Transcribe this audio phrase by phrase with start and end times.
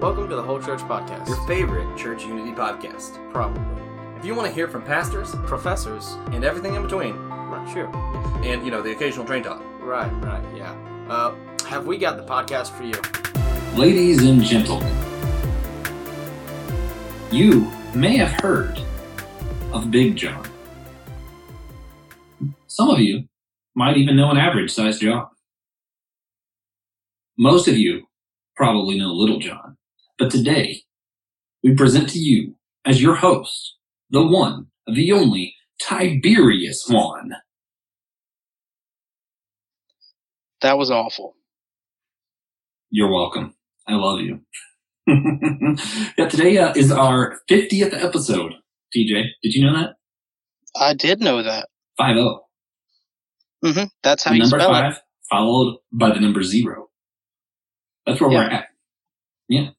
[0.00, 1.26] Welcome to the Whole Church Podcast.
[1.28, 3.16] your favorite church unity podcast.
[3.32, 3.62] Probably.
[4.16, 6.12] If you want to hear from pastors Professors.
[6.32, 7.86] and everything in between, Right, sure.
[8.44, 10.72] and you know the occasional train talk, Right, right, yeah.
[11.08, 11.34] Uh,
[11.66, 13.78] have we got the podcast for you?
[13.78, 14.92] Ladies and gentlemen,
[17.30, 18.80] you may have heard
[19.72, 20.44] of Big John.
[22.66, 23.24] Some of you
[23.74, 25.26] might even know an average sized John.
[27.36, 28.06] Most of you
[28.56, 29.67] probably know Little John.
[30.18, 30.82] But today,
[31.62, 33.76] we present to you, as your host,
[34.10, 37.32] the one, the only, Tiberius Juan.
[40.60, 41.36] That was awful.
[42.90, 43.54] You're welcome.
[43.86, 44.40] I love you.
[46.18, 48.52] yeah, today uh, is our 50th episode.
[48.96, 49.90] TJ, did you know that?
[50.76, 51.68] I did know that.
[51.96, 52.40] 5 0.
[53.64, 54.80] hmm That's how The you number spell it.
[54.94, 55.00] 5
[55.30, 56.88] followed by the number 0.
[58.06, 58.66] That's where we're at.
[59.48, 59.70] Yeah.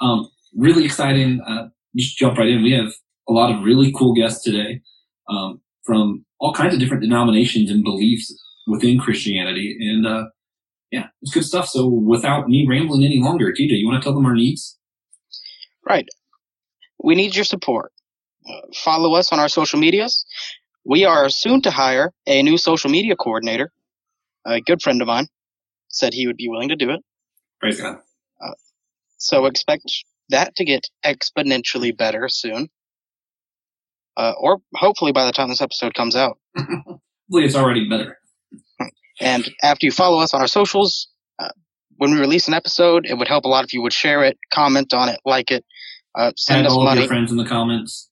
[0.00, 1.40] Um, really exciting.
[1.46, 2.62] Uh, just jump right in.
[2.62, 2.92] We have
[3.28, 4.80] a lot of really cool guests today
[5.28, 8.32] um, from all kinds of different denominations and beliefs
[8.66, 9.76] within Christianity.
[9.80, 10.24] And uh,
[10.90, 11.68] yeah, it's good stuff.
[11.68, 14.78] So without me rambling any longer, TJ, you want to tell them our needs?
[15.86, 16.06] Right.
[17.02, 17.92] We need your support.
[18.48, 20.24] Uh, follow us on our social medias.
[20.84, 23.70] We are soon to hire a new social media coordinator.
[24.46, 25.28] A good friend of mine
[25.88, 27.00] said he would be willing to do it.
[27.60, 27.98] Praise God.
[29.20, 29.84] So expect
[30.30, 32.68] that to get exponentially better soon.
[34.16, 36.38] Uh, or hopefully by the time this episode comes out.
[36.56, 38.18] Hopefully it's already better.
[39.20, 41.50] And after you follow us on our socials, uh,
[41.96, 44.36] when we release an episode, it would help a lot if you would share it,
[44.52, 45.64] comment on it, like it,
[46.18, 47.00] uh, send Add us all of money.
[47.02, 48.08] your friends in the comments.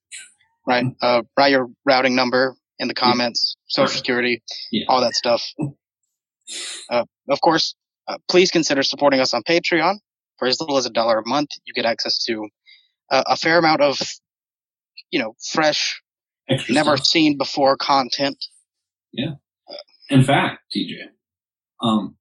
[0.66, 0.84] right?
[1.02, 4.84] Uh, write your routing number in the comments, social security, Yeah.
[4.88, 5.42] all that stuff.
[6.88, 7.74] Uh, of course,
[8.06, 9.96] uh, please consider supporting us on Patreon.
[10.38, 12.48] For as little as a dollar a month, you get access to
[13.10, 13.98] uh, a fair amount of,
[15.10, 16.00] you know, fresh,
[16.68, 18.36] never seen before content.
[19.12, 19.32] Yeah.
[20.10, 20.92] In fact, TJ,
[21.82, 22.16] um,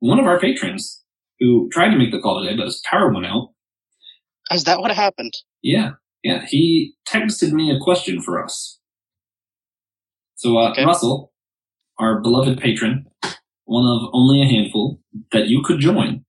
[0.00, 1.02] one of our patrons
[1.40, 3.50] who tried to make the call today, but his power went out.
[4.52, 5.32] Is that what happened?
[5.62, 6.44] Yeah, yeah.
[6.46, 8.78] He texted me a question for us.
[10.34, 10.84] So, uh, Okay.
[10.84, 11.32] Russell,
[11.98, 13.06] our beloved patron,
[13.64, 16.24] one of only a handful that you could join,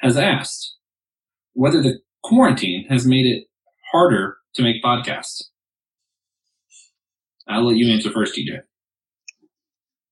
[0.00, 0.76] has asked
[1.52, 3.44] whether the quarantine has made it
[3.92, 5.44] harder to make podcasts.
[7.48, 8.60] I'll let you answer first, TJ.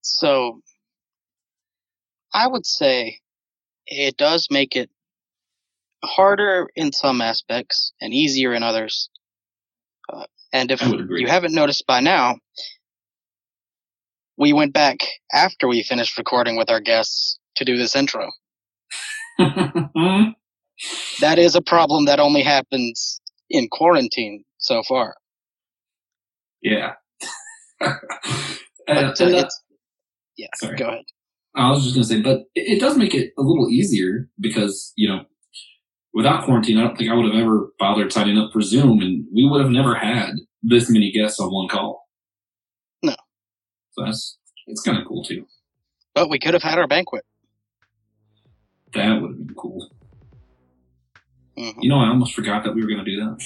[0.01, 0.61] So,
[2.35, 3.21] I would say
[3.87, 4.91] it does make it
[6.05, 9.09] harder in some aspects and easier in others.
[10.13, 11.21] Uh, and if I would agree.
[11.21, 12.39] you haven't noticed by now,
[14.37, 14.99] we went back
[15.33, 18.31] after we finished recording with our guests to do this intro.
[21.21, 25.17] That is a problem that only happens in quarantine so far.
[26.63, 26.93] Yeah.
[27.81, 27.89] But,
[28.89, 29.63] uh, uh, it's,
[30.37, 30.77] yeah, sorry.
[30.77, 31.05] go ahead.
[31.55, 34.29] I was just going to say, but it, it does make it a little easier
[34.39, 35.23] because, you know,
[36.15, 39.27] without quarantine, I don't think I would have ever bothered signing up for Zoom and
[39.35, 42.07] we would have never had this many guests on one call.
[43.03, 43.17] No.
[43.93, 45.47] So that's, it's kind of cool too.
[46.15, 47.25] But we could have had our banquet.
[48.95, 49.89] That would have been cool.
[51.57, 53.43] hmm You know, I almost forgot that we were going to do that.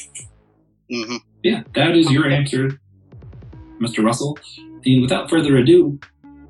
[0.91, 2.79] hmm Yeah, that is your answer,
[3.81, 4.05] Mr.
[4.05, 4.39] Russell.
[4.85, 5.99] And without further ado,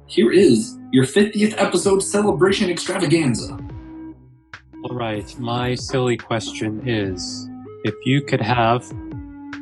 [0.07, 3.59] here is your 50th episode celebration extravaganza.
[4.85, 7.49] All right, my silly question is
[7.85, 8.91] if you could have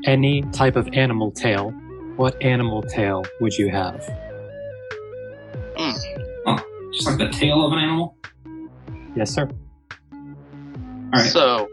[0.06, 1.70] any type of animal tail,
[2.16, 4.02] what animal tail would you have?
[6.92, 8.16] Just like the tail of an animal.
[9.14, 9.48] Yes, sir.
[10.12, 10.18] All
[11.12, 11.30] right.
[11.30, 11.68] So,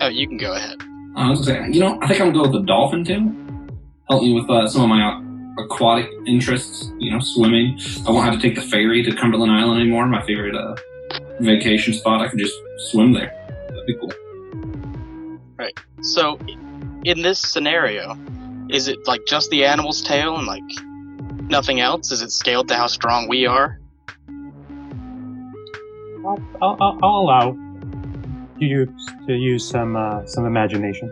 [0.00, 0.78] oh, you can go ahead.
[1.14, 3.34] I was gonna say, you know, I think I'm gonna go with the dolphin too.
[4.08, 6.90] Help me with uh, some of my uh, aquatic interests.
[6.98, 7.78] You know, swimming.
[8.06, 10.06] I won't have to take the ferry to Cumberland Island anymore.
[10.06, 10.76] My favorite uh,
[11.40, 12.20] vacation spot.
[12.20, 12.54] I can just
[12.90, 13.32] swim there.
[13.68, 14.12] That'd be cool.
[15.56, 15.78] Right.
[16.02, 16.38] So,
[17.04, 18.18] in this scenario,
[18.68, 20.62] is it like just the animal's tail and like
[21.48, 22.10] nothing else?
[22.10, 23.80] Is it scaled to how strong we are?
[26.26, 27.56] I'll, I'll, I'll- I'll allow
[28.58, 28.86] you
[29.26, 31.10] to use some uh, some imagination.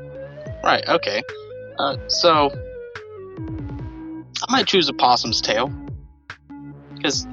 [0.62, 0.87] Right.
[0.88, 1.22] Okay.
[1.78, 2.50] Uh, so,
[4.49, 5.72] I might choose a possum's tail
[6.94, 7.26] because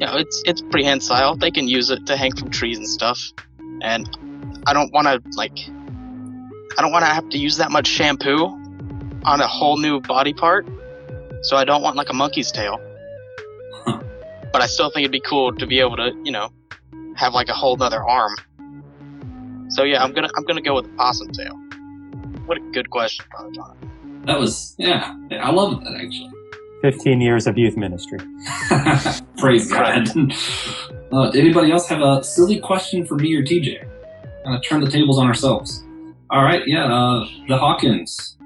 [0.00, 1.36] you know it's it's prehensile.
[1.36, 3.18] They can use it to hang from trees and stuff,
[3.82, 4.08] and
[4.66, 5.56] I don't want to like
[6.78, 8.44] I don't want to have to use that much shampoo
[9.24, 10.66] on a whole new body part.
[11.42, 12.78] So I don't want like a monkey's tail.
[13.84, 14.00] Huh.
[14.52, 16.50] But I still think it'd be cool to be able to, you know,
[17.16, 18.36] have like a whole other arm.
[19.68, 21.54] So yeah, I'm gonna I'm gonna go with the possum tail.
[22.46, 24.22] What a good question, Father John.
[24.26, 25.16] That was yeah.
[25.32, 26.30] I love that actually.
[26.82, 28.18] 15 years of youth ministry.
[29.38, 30.08] Praise God.
[31.10, 33.88] Uh, anybody else have a silly question for me or TJ?
[34.44, 35.82] Uh, turn the tables on ourselves.
[36.30, 36.84] All right, yeah.
[36.84, 38.36] Uh, the Hawkins,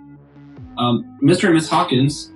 [0.78, 1.44] um, Mr.
[1.44, 2.30] and Miss Hawkins,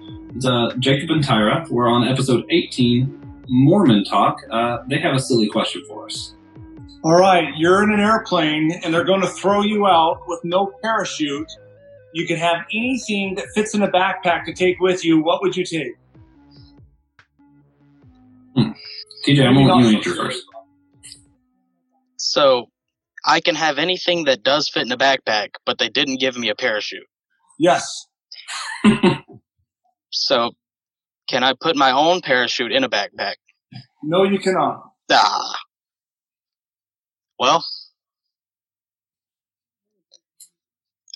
[0.44, 1.68] uh, Jacob and Tyra.
[1.70, 4.40] We're on episode 18, Mormon Talk.
[4.50, 6.34] Uh, they have a silly question for us.
[7.02, 10.72] All right, you're in an airplane and they're going to throw you out with no
[10.82, 11.50] parachute.
[12.14, 15.22] You can have anything that fits in a backpack to take with you.
[15.22, 15.94] What would you take?
[19.26, 20.44] TJ, I'm gonna let answer first.
[22.16, 22.68] So
[23.24, 26.50] I can have anything that does fit in a backpack, but they didn't give me
[26.50, 27.06] a parachute.
[27.58, 28.06] Yes.
[30.14, 30.52] So
[31.28, 33.34] can I put my own parachute in a backpack?
[34.02, 34.82] No, you cannot.
[35.10, 35.56] Ah.
[37.38, 37.64] Well,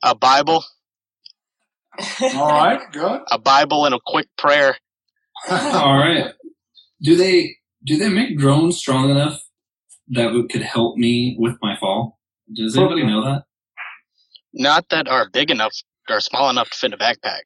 [0.02, 0.64] a Bible,
[2.34, 3.22] All right, good.
[3.30, 4.76] a Bible, and a quick prayer.
[5.50, 6.32] All right.
[7.02, 9.40] Do they do they make drones strong enough
[10.08, 12.18] that would, could help me with my fall?
[12.52, 13.44] Does anybody know that?
[14.52, 15.72] Not that are big enough
[16.08, 17.42] or small enough to fit in a backpack.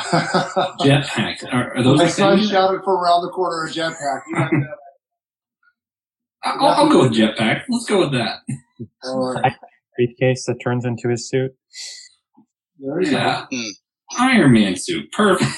[0.00, 1.52] Jetpack.
[1.52, 2.48] Are, are those My the son same?
[2.48, 4.20] shouted from around the corner a jetpack.
[4.28, 4.66] You have to have-
[6.44, 7.62] I'll, I'll go with jetpack.
[7.68, 8.38] Let's go with that.
[9.04, 9.52] All right.
[9.96, 11.50] Briefcase that turns into his suit.
[12.78, 13.46] There you Yeah.
[13.52, 13.68] Hmm.
[14.20, 15.10] Iron Man suit.
[15.12, 15.50] Perfect.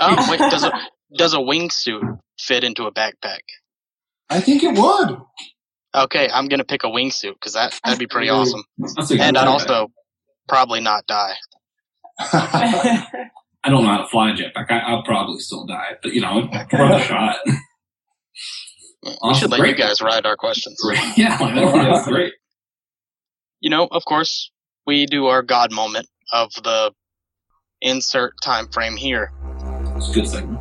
[0.00, 0.72] Oh wait, does a
[1.16, 3.38] does a wingsuit fit into a backpack?
[4.28, 5.18] I think it would.
[5.94, 8.64] Okay, I'm gonna pick a wingsuit because that that'd be pretty awesome,
[8.96, 9.92] That's a good and I'd also
[10.48, 11.34] probably not die.
[13.64, 14.70] I don't know how to fly a jetpack.
[14.70, 17.36] I, I'll probably still die, but you know, worth a shot.
[17.46, 19.34] We Awesome.
[19.40, 19.78] should let Great.
[19.78, 20.78] you guys ride our questions.
[20.82, 20.98] Great.
[21.16, 22.32] Yeah, that's great.
[23.60, 24.50] You know, of course,
[24.86, 26.92] we do our God moment of the
[27.80, 29.30] insert time frame here.
[29.96, 30.60] It's a good segment.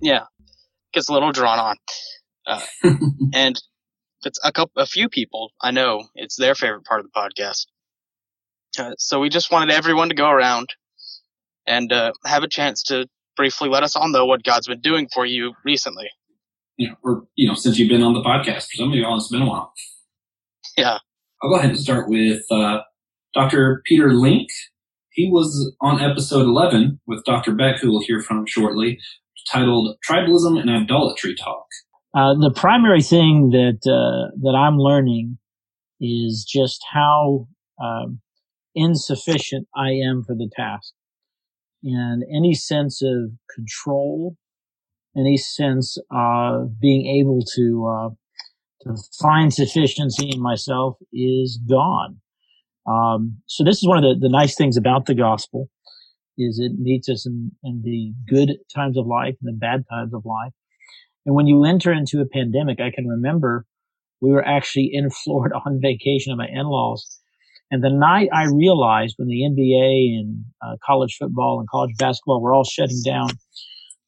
[0.00, 0.24] Yeah,
[0.92, 1.76] gets a little drawn on,
[2.46, 2.60] uh,
[3.34, 3.60] and
[4.22, 7.66] it's a couple, a few people I know it's their favorite part of the podcast.
[8.78, 10.68] Uh, so we just wanted everyone to go around
[11.66, 15.08] and uh, have a chance to briefly let us all know what God's been doing
[15.12, 16.08] for you recently.
[16.76, 19.16] you know, or you know, since you've been on the podcast, for some of y'all,
[19.16, 19.72] it's been a while.
[20.76, 20.98] Yeah.
[21.42, 22.80] I'll go ahead and start with uh,
[23.34, 23.82] Dr.
[23.84, 24.48] Peter Link.
[25.10, 27.54] He was on episode 11 with Dr.
[27.54, 28.98] Beck, who we'll hear from shortly,
[29.50, 31.66] titled "Tribalism and Idolatry Talk."
[32.14, 35.38] Uh, the primary thing that uh, that I'm learning
[36.00, 37.48] is just how
[37.82, 38.20] um,
[38.74, 40.92] insufficient I am for the task,
[41.82, 44.36] and any sense of control,
[45.16, 48.08] any sense of being able to uh,
[48.82, 52.20] to find sufficiency in myself is gone.
[52.86, 55.68] Um, so this is one of the, the nice things about the gospel
[56.38, 60.12] is it meets us in, in the good times of life and the bad times
[60.12, 60.52] of life.
[61.24, 63.64] And when you enter into a pandemic, I can remember
[64.20, 67.20] we were actually in Florida on vacation at my in-laws.
[67.70, 72.40] And the night I realized when the NBA and uh, college football and college basketball
[72.40, 73.30] were all shutting down,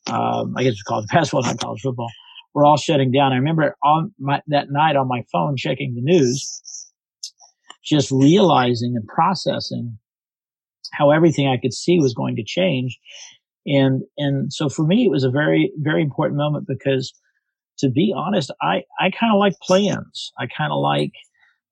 [0.07, 2.11] um, I guess it's college basketball, not college football,
[2.55, 3.33] were all shutting down.
[3.33, 6.47] I remember on my, that night on my phone checking the news,
[7.85, 9.99] just realizing and processing
[10.93, 12.99] how everything I could see was going to change.
[13.67, 17.13] And, and so for me, it was a very, very important moment because
[17.79, 20.33] to be honest, I, I kind of like plans.
[20.39, 21.13] I kind of like,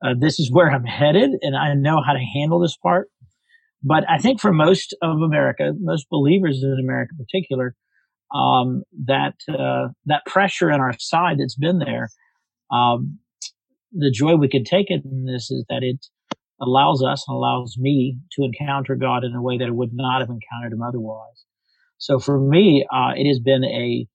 [0.05, 3.09] uh, this is where I'm headed and I know how to handle this part.
[3.83, 7.75] But I think for most of America, most believers in America in particular,
[8.35, 12.09] um, that, uh, that pressure on our side that's been there,
[12.71, 13.19] um,
[13.93, 16.05] the joy we can take in this is that it
[16.61, 20.21] allows us and allows me to encounter God in a way that I would not
[20.21, 21.45] have encountered him otherwise.
[21.99, 24.07] So for me, uh, it has been a,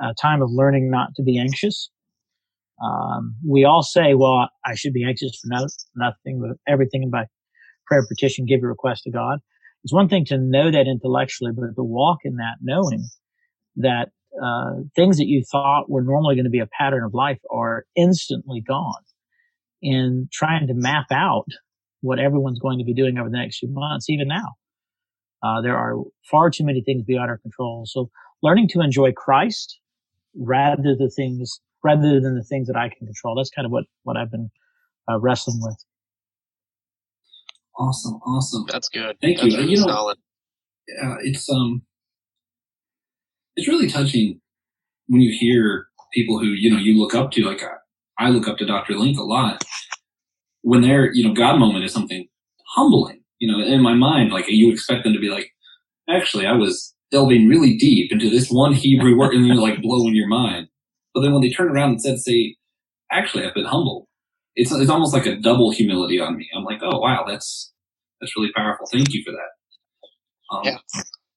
[0.00, 1.90] a, time of learning not to be anxious.
[2.82, 7.24] Um, we all say, well, I should be anxious for no, nothing, but everything by
[7.86, 9.38] prayer, petition, give your request to God.
[9.84, 13.08] It's one thing to know that intellectually, but to walk in that knowing
[13.76, 14.08] that
[14.42, 17.84] uh, things that you thought were normally going to be a pattern of life are
[17.94, 19.02] instantly gone.
[19.82, 21.46] And trying to map out
[22.00, 24.54] what everyone's going to be doing over the next few months, even now.
[25.42, 25.96] Uh, there are
[26.30, 27.84] far too many things beyond our control.
[27.86, 28.10] So
[28.42, 29.78] learning to enjoy Christ
[30.34, 33.36] rather than the things, rather than the things that I can control.
[33.36, 34.50] That's kind of what, what I've been
[35.10, 35.76] uh, wrestling with.
[37.78, 38.64] Awesome, awesome.
[38.70, 39.16] That's good.
[39.20, 39.58] Thank That's you.
[39.58, 40.18] really You know- solid.
[40.88, 41.82] Yeah, it's um,
[43.56, 44.40] it's really touching
[45.08, 47.42] when you hear people who you know you look up to.
[47.44, 48.94] Like I, I look up to Dr.
[48.94, 49.64] Link a lot.
[50.62, 52.28] when their you know God moment is something
[52.76, 53.20] humbling.
[53.40, 55.50] You know, in my mind, like you expect them to be like,
[56.08, 60.14] actually, I was delving really deep into this one Hebrew word, and you're like blowing
[60.14, 60.68] your mind.
[61.16, 62.56] But then when they turn around and said, say,
[63.10, 64.06] actually, I've been humbled.
[64.54, 66.46] It's it's almost like a double humility on me.
[66.54, 67.72] I'm like, oh wow, that's
[68.20, 68.86] that's really powerful.
[68.92, 70.56] Thank you for that.
[70.56, 70.78] Um, Yeah.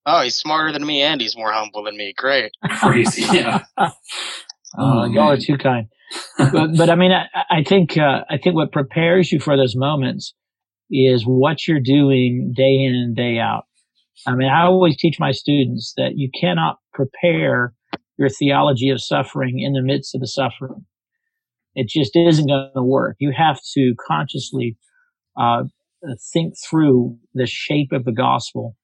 [0.06, 2.14] Oh, he's smarter than me and he's more humble than me.
[2.18, 2.52] Great.
[2.82, 3.24] crazy.
[3.34, 3.64] Yeah.
[3.78, 3.92] Uh,
[4.78, 5.88] Oh, y'all are too kind.
[6.38, 9.76] but, but I mean, I, I think uh, I think what prepares you for those
[9.76, 10.36] moments
[10.92, 13.64] is what you're doing day in and day out.
[14.28, 17.74] I mean, I always teach my students that you cannot prepare
[18.20, 20.86] your theology of suffering in the midst of the suffering.
[21.74, 23.16] It just isn't going to work.
[23.20, 24.78] You have to consciously
[25.40, 25.64] uh,
[26.34, 28.76] think through the shape of the gospel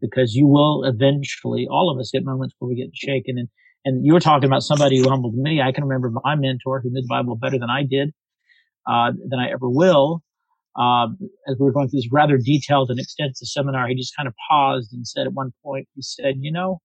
[0.00, 3.36] because you will eventually, all of us get moments where we get shaken.
[3.36, 3.48] And,
[3.84, 5.60] and you were talking about somebody who humbled me.
[5.60, 8.12] I can remember my mentor who knew the Bible better than I did,
[8.86, 10.22] uh, than I ever will.
[10.78, 11.08] Uh,
[11.48, 14.34] as we were going through this rather detailed and extensive seminar, he just kind of
[14.48, 16.80] paused and said at one point, he said, you know,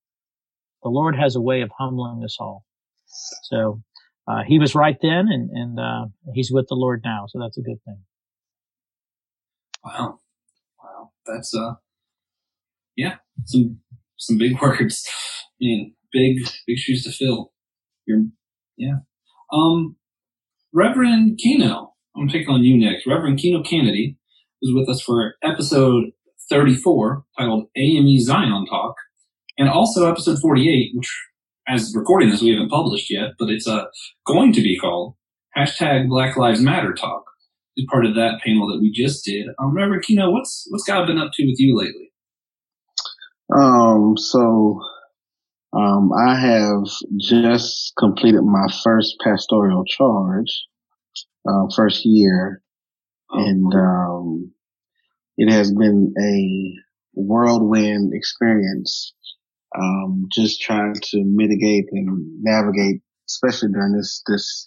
[0.83, 2.65] the Lord has a way of humbling us all.
[3.43, 3.81] So,
[4.27, 7.25] uh, he was right then and, and, uh, he's with the Lord now.
[7.27, 8.03] So that's a good thing.
[9.83, 10.19] Wow.
[10.81, 11.11] Wow.
[11.25, 11.73] That's uh
[12.95, 13.79] yeah, some
[14.17, 15.07] some big words.
[15.09, 16.37] I mean, big
[16.67, 17.51] big shoes to fill.
[18.05, 18.23] You're
[18.77, 18.97] yeah.
[19.51, 19.97] Um
[20.73, 23.05] Reverend Keno, I'm taking on you next.
[23.05, 24.17] Reverend Keno Canady
[24.61, 26.11] was with us for episode
[26.49, 28.95] 34 titled AME Zion Talk,
[29.57, 31.11] and also episode 48, which
[31.67, 33.85] as recording this we haven't published yet, but it's uh
[34.25, 35.15] going to be called
[35.57, 37.23] hashtag Black Lives Matter Talk
[37.77, 39.47] is part of that panel that we just did.
[39.59, 42.11] Um, Reverend Keno, what's what's God been up to with you lately?
[43.55, 44.79] Um, so,
[45.73, 46.83] um, I have
[47.19, 50.65] just completed my first pastoral charge,
[51.47, 52.61] uh, first year,
[53.31, 54.51] and, um,
[55.37, 56.73] it has been a
[57.13, 59.13] whirlwind experience.
[59.77, 64.65] Um, just trying to mitigate and navigate, especially during this, this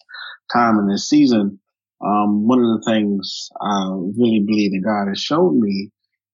[0.53, 1.61] time in this season.
[2.05, 5.93] Um, one of the things I really believe that God has shown me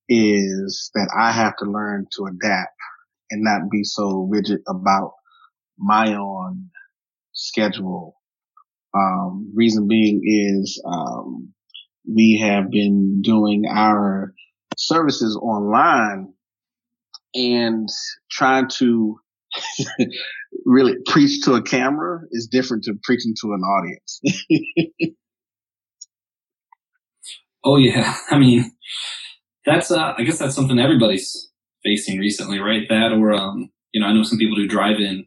[0.08, 2.74] is that I have to learn to adapt
[3.30, 5.12] and not be so rigid about
[5.78, 6.70] my own
[7.32, 8.16] schedule.
[8.94, 11.52] Um, reason being is, um,
[12.06, 14.34] we have been doing our
[14.76, 16.31] services online
[17.34, 17.88] and
[18.30, 19.18] trying to
[20.64, 24.20] really preach to a camera is different to preaching to an audience.
[27.64, 28.72] Oh yeah, I mean,
[29.64, 31.50] that's uh, I guess that's something everybody's
[31.84, 32.88] facing recently, right?
[32.88, 35.26] That or um, you know, I know some people do drive-in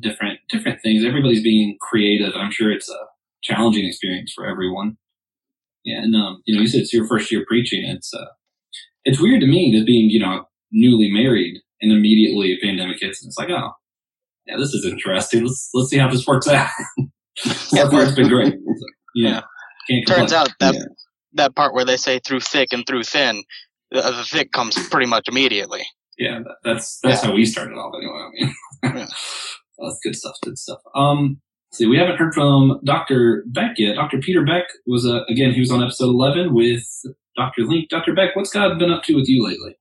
[0.00, 1.04] different different things.
[1.04, 2.34] Everybody's being creative.
[2.36, 2.98] I'm sure it's a
[3.42, 4.96] challenging experience for everyone.
[5.84, 7.84] Yeah, and um, you know, you said it's your first year preaching.
[7.84, 8.26] It's uh,
[9.04, 13.22] it's weird to me that being you know newly married and immediately a pandemic hits,
[13.22, 13.72] and it's like, oh,
[14.46, 15.44] yeah, this is interesting.
[15.44, 16.68] Let's let's see how this works out.
[17.44, 18.52] so far, it's been great.
[18.54, 19.42] So, yeah,
[19.88, 20.06] can't.
[20.06, 20.80] Turns out that Yeah.
[21.34, 23.42] that part where they say through thick and through thin,
[23.90, 25.82] the, the thick comes pretty much immediately.
[26.18, 28.18] yeah, that, that's that's how we started off anyway.
[28.82, 29.06] I mean, Yeah.
[29.78, 30.36] that's good stuff.
[30.42, 30.78] Good stuff.
[30.94, 31.40] Um,
[31.72, 33.44] see, we haven't heard from Dr.
[33.46, 33.94] Beck yet.
[33.94, 34.18] Dr.
[34.18, 35.52] Peter Beck was uh, again.
[35.52, 36.84] He was on episode eleven with
[37.36, 37.62] Dr.
[37.64, 37.88] Link.
[37.88, 38.14] Dr.
[38.14, 39.76] Beck, what's God been up to with you lately?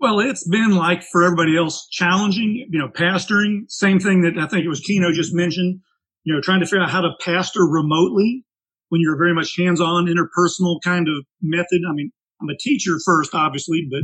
[0.00, 4.46] Well, it's been like for everybody else, challenging, you know, pastoring, same thing that I
[4.46, 5.80] think it was Keno just mentioned,
[6.24, 8.44] you know, trying to figure out how to pastor remotely
[8.88, 11.82] when you're very much hands-on, interpersonal kind of method.
[11.88, 12.10] I mean,
[12.40, 14.02] I'm a teacher first, obviously, but,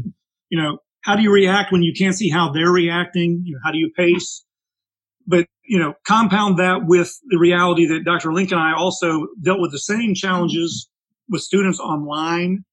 [0.49, 3.43] you know, how do you react when you can't see how they're reacting?
[3.45, 4.45] You know, how do you pace?
[5.27, 8.33] But, you know, compound that with the reality that Dr.
[8.33, 10.89] Link and I also dealt with the same challenges
[11.29, 12.65] with students online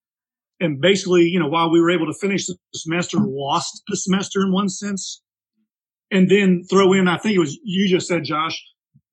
[0.60, 4.42] and basically, you know, while we were able to finish the semester, lost the semester
[4.42, 5.22] in one sense.
[6.10, 8.58] And then throw in, I think it was you just said, Josh,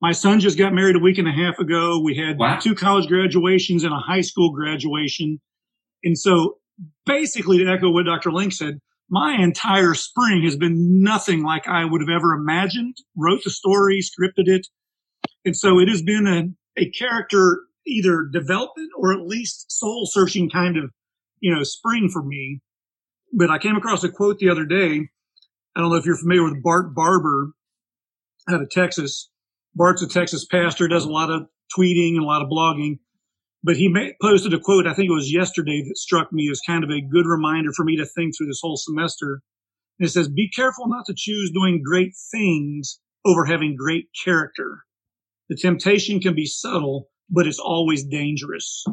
[0.01, 2.01] my son just got married a week and a half ago.
[2.01, 2.59] We had Wow.
[2.61, 5.41] two college graduations and a high school graduation.
[6.05, 6.59] And so
[7.05, 8.31] basically to echo what Dr.
[8.33, 8.79] Link said,
[9.11, 12.97] my entire spring has been nothing like I would have ever imagined.
[13.17, 14.67] Wrote the story, scripted it.
[15.45, 20.49] And so it has been a, a character either development or at least soul searching
[20.49, 20.91] kind of
[21.45, 22.63] you know, spring for me.
[23.31, 25.11] But I came across a quote the other day.
[25.77, 27.53] I don't know if you're familiar with Bart Barber
[28.49, 29.29] out of Texas.
[29.75, 31.43] Bart's a Texas pastor, does a lot of
[31.79, 32.99] tweeting and a lot of blogging.
[33.63, 36.63] But he ma- posted a quote, I think it was yesterday, that struck me as
[36.67, 39.43] kind of a good reminder for me to think through this whole semester.
[39.99, 44.85] And it says, Be careful not to choose doing great things over having great character.
[45.51, 48.87] The temptation can be subtle, but it's always dangerous.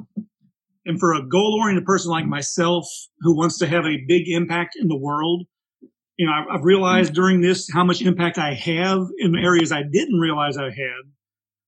[0.86, 2.86] And for a goal oriented person like myself
[3.20, 5.46] who wants to have a big impact in the world,
[6.18, 9.84] you know, I've, I've realized during this how much impact I have in areas I
[9.84, 11.04] didn't realize I had.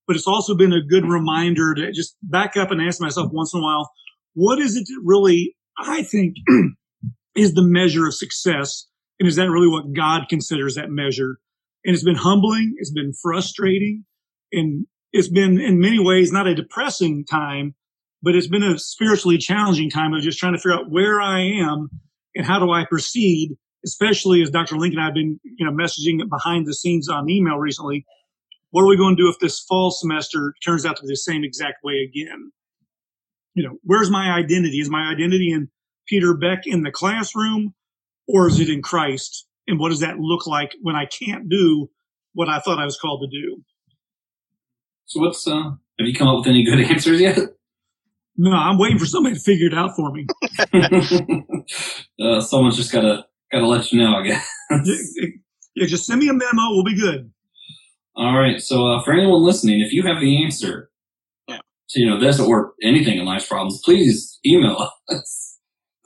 [0.07, 3.53] But it's also been a good reminder to just back up and ask myself once
[3.53, 3.89] in a while,
[4.33, 6.35] what is it that really I think
[7.35, 8.87] is the measure of success?
[9.19, 11.37] And is that really what God considers that measure?
[11.85, 12.75] And it's been humbling.
[12.77, 14.05] It's been frustrating.
[14.51, 17.75] And it's been in many ways not a depressing time,
[18.23, 21.41] but it's been a spiritually challenging time of just trying to figure out where I
[21.41, 21.89] am
[22.35, 24.77] and how do I proceed, especially as Dr.
[24.77, 28.05] Lincoln and I have been, you know, messaging behind the scenes on email recently.
[28.71, 31.17] What are we going to do if this fall semester turns out to be the
[31.17, 32.51] same exact way again?
[33.55, 34.79] You know, where's my identity?
[34.79, 35.69] Is my identity in
[36.07, 37.75] Peter Beck in the classroom
[38.25, 39.45] or is it in Christ?
[39.67, 41.89] And what does that look like when I can't do
[42.33, 43.61] what I thought I was called to do?
[45.05, 47.37] So what's uh have you come up with any good answers yet?
[48.37, 50.25] No, I'm waiting for somebody to figure it out for me.
[52.21, 54.49] uh, someone's just gotta gotta let you know, I guess.
[54.71, 55.27] yeah,
[55.75, 56.69] yeah, just send me a memo.
[56.71, 57.31] We'll be good.
[58.15, 58.59] All right.
[58.61, 60.89] So uh, for anyone listening, if you have the answer
[61.47, 61.59] Yeah.
[61.89, 65.59] to you know this or anything in life's problems, please email us.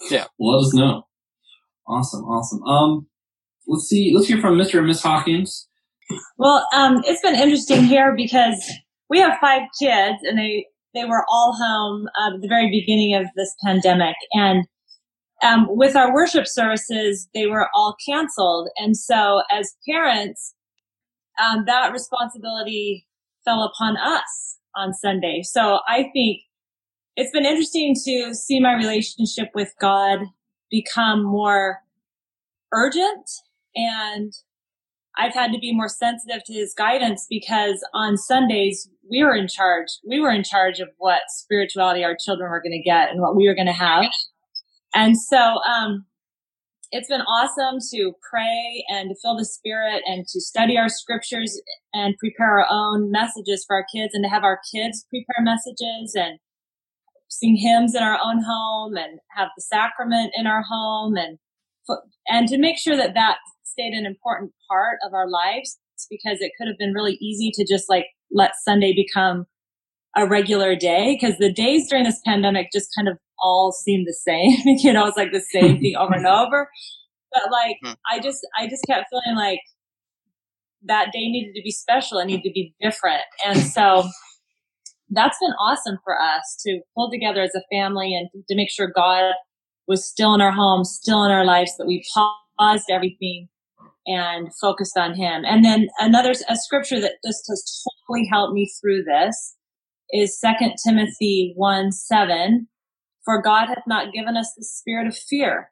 [0.09, 0.25] Yeah.
[0.39, 1.03] Let us know.
[1.87, 2.63] Awesome, awesome.
[2.63, 3.07] Um,
[3.67, 4.11] let's see.
[4.13, 4.79] Let's hear from Mr.
[4.79, 5.67] and Miss Hawkins.
[6.37, 8.61] Well, um, it's been interesting here because
[9.09, 13.15] we have five kids and they, they were all home um, at the very beginning
[13.15, 14.15] of this pandemic.
[14.33, 14.65] And
[15.43, 18.69] um, with our worship services, they were all canceled.
[18.77, 20.55] And so as parents,
[21.41, 23.05] um, that responsibility
[23.45, 25.41] fell upon us on Sunday.
[25.43, 26.41] So I think
[27.15, 30.19] it's been interesting to see my relationship with God
[30.69, 31.79] become more
[32.73, 33.29] urgent
[33.75, 34.33] and
[35.17, 39.47] I've had to be more sensitive to his guidance because on Sundays we were in
[39.47, 39.87] charge.
[40.07, 43.35] We were in charge of what spirituality our children were going to get and what
[43.35, 44.05] we were going to have.
[44.93, 46.05] And so, um,
[46.91, 51.61] it's been awesome to pray and to feel the spirit and to study our scriptures
[51.93, 56.15] and prepare our own messages for our kids and to have our kids prepare messages
[56.15, 56.39] and
[57.27, 61.37] sing hymns in our own home and have the sacrament in our home and
[62.29, 63.37] and to make sure that that
[63.77, 65.77] stayed an important part of our lives
[66.09, 69.45] because it could have been really easy to just like let Sunday become
[70.15, 74.13] a regular day because the days during this pandemic just kind of all seemed the
[74.13, 74.57] same.
[74.79, 76.69] you know, it's like the same thing over and over.
[77.31, 77.93] But like, hmm.
[78.11, 79.59] I just, I just kept feeling like
[80.83, 82.17] that day needed to be special.
[82.19, 83.23] It needed to be different.
[83.45, 84.07] And so
[85.09, 88.91] that's been awesome for us to pull together as a family and to make sure
[88.93, 89.33] God
[89.87, 92.03] was still in our home, still in our lives, that we
[92.57, 93.47] paused everything
[94.07, 95.43] and focused on him.
[95.45, 99.55] And then another a scripture that just has totally helped me through this
[100.11, 102.67] is Second Timothy 1 7.
[103.25, 105.69] For God hath not given us the spirit of fear,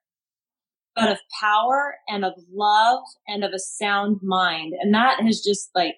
[0.93, 4.74] but of power and of love and of a sound mind.
[4.82, 5.95] And that has just like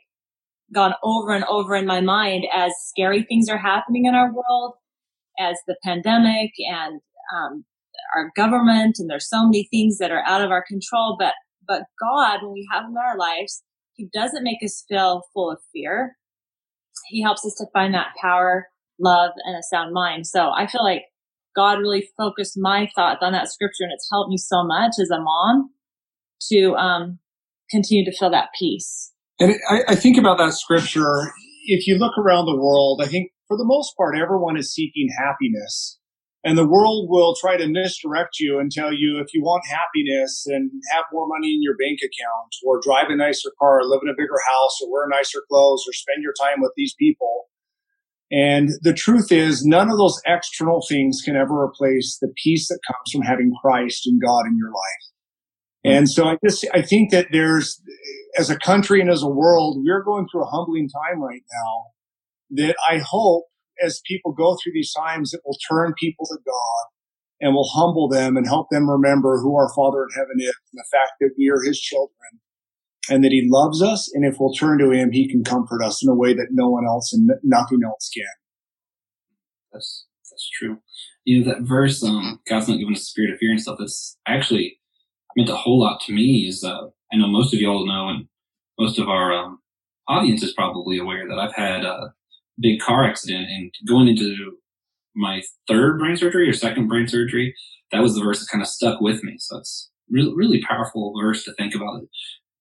[0.72, 4.76] gone over and over in my mind as scary things are happening in our world,
[5.40, 7.02] as the pandemic and
[7.36, 7.66] um,
[8.16, 11.16] our government, and there's so many things that are out of our control.
[11.20, 11.34] But
[11.68, 15.52] but God, when we have Him in our lives, He doesn't make us feel full
[15.52, 16.18] of fear.
[17.08, 18.68] He helps us to find that power,
[19.00, 20.28] love, and a sound mind.
[20.28, 21.04] So I feel like
[21.56, 25.10] God really focused my thoughts on that scripture, and it's helped me so much as
[25.10, 25.72] a mom
[26.52, 27.20] to um,
[27.70, 29.12] continue to feel that peace.
[29.40, 31.34] And I, I think about that scripture.
[31.66, 35.10] If you look around the world, I think for the most part, everyone is seeking
[35.18, 35.97] happiness.
[36.48, 40.46] And the world will try to misdirect you and tell you if you want happiness
[40.48, 44.00] and have more money in your bank account or drive a nicer car or live
[44.02, 47.48] in a bigger house or wear nicer clothes or spend your time with these people.
[48.32, 52.80] And the truth is, none of those external things can ever replace the peace that
[52.88, 55.84] comes from having Christ and God in your life.
[55.84, 55.92] Hmm.
[55.98, 57.82] And so I just, I think that there's,
[58.40, 62.64] as a country and as a world, we're going through a humbling time right now
[62.64, 63.48] that I hope
[63.84, 66.86] as people go through these times, it will turn people to God
[67.40, 70.80] and will humble them and help them remember who our Father in heaven is and
[70.80, 72.40] the fact that we are his children
[73.10, 74.12] and that he loves us.
[74.14, 76.70] And if we'll turn to him, he can comfort us in a way that no
[76.70, 78.26] one else and nothing else can.
[79.72, 80.80] That's, that's true.
[81.26, 83.78] You know, that verse, um, God's not giving us a spirit of fear and stuff,
[83.80, 84.80] that's actually
[85.36, 88.28] meant a whole lot to me is, uh, I know most of y'all know and
[88.80, 89.60] most of our, um,
[90.08, 92.14] audience is probably aware that I've had a
[92.60, 94.58] big car accident and going into
[95.16, 97.56] my third brain surgery or second brain surgery,
[97.92, 99.36] that was the verse that kind of stuck with me.
[99.40, 102.10] So it's really, really powerful verse to think about it.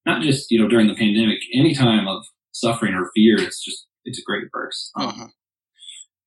[0.05, 3.87] Not just, you know, during the pandemic, any time of suffering or fear, it's just,
[4.05, 4.91] it's a great verse.
[4.97, 5.33] Um,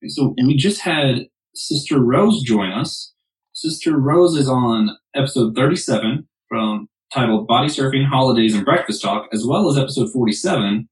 [0.02, 3.12] and so we just had Sister Rose join us.
[3.52, 9.44] Sister Rose is on episode 37 from titled Body Surfing, Holidays, and Breakfast Talk, as
[9.46, 10.88] well as episode 47,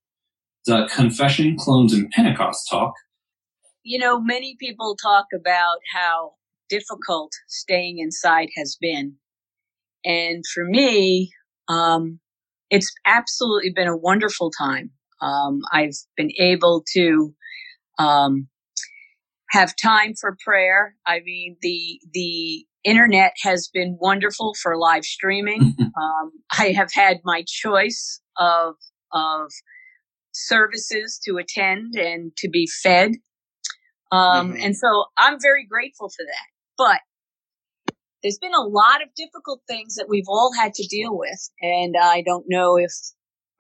[0.69, 2.93] the Confession, Clones, and Pentecost Talk.
[3.83, 6.33] You know, many people talk about how
[6.69, 9.15] difficult staying inside has been.
[10.05, 11.33] And for me,
[11.69, 12.21] um,
[12.71, 14.91] it's absolutely been a wonderful time.
[15.23, 17.35] Um, I've been able to
[17.99, 18.49] um,
[19.51, 20.95] have time for prayer.
[21.07, 25.75] I mean, the the internet has been wonderful for live streaming.
[25.81, 28.75] um, I have had my choice of
[29.13, 29.51] of
[30.47, 33.13] services to attend and to be fed,
[34.13, 34.65] um, Mhm.
[34.65, 36.47] and so I'm very grateful for that.
[36.77, 37.01] But
[38.23, 41.97] there's been a lot of difficult things that we've all had to deal with, and
[41.97, 42.93] I don't know if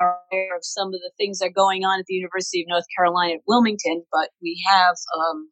[0.01, 2.69] are aware of some of the things that are going on at the University of
[2.69, 5.51] North Carolina at Wilmington, but we have um,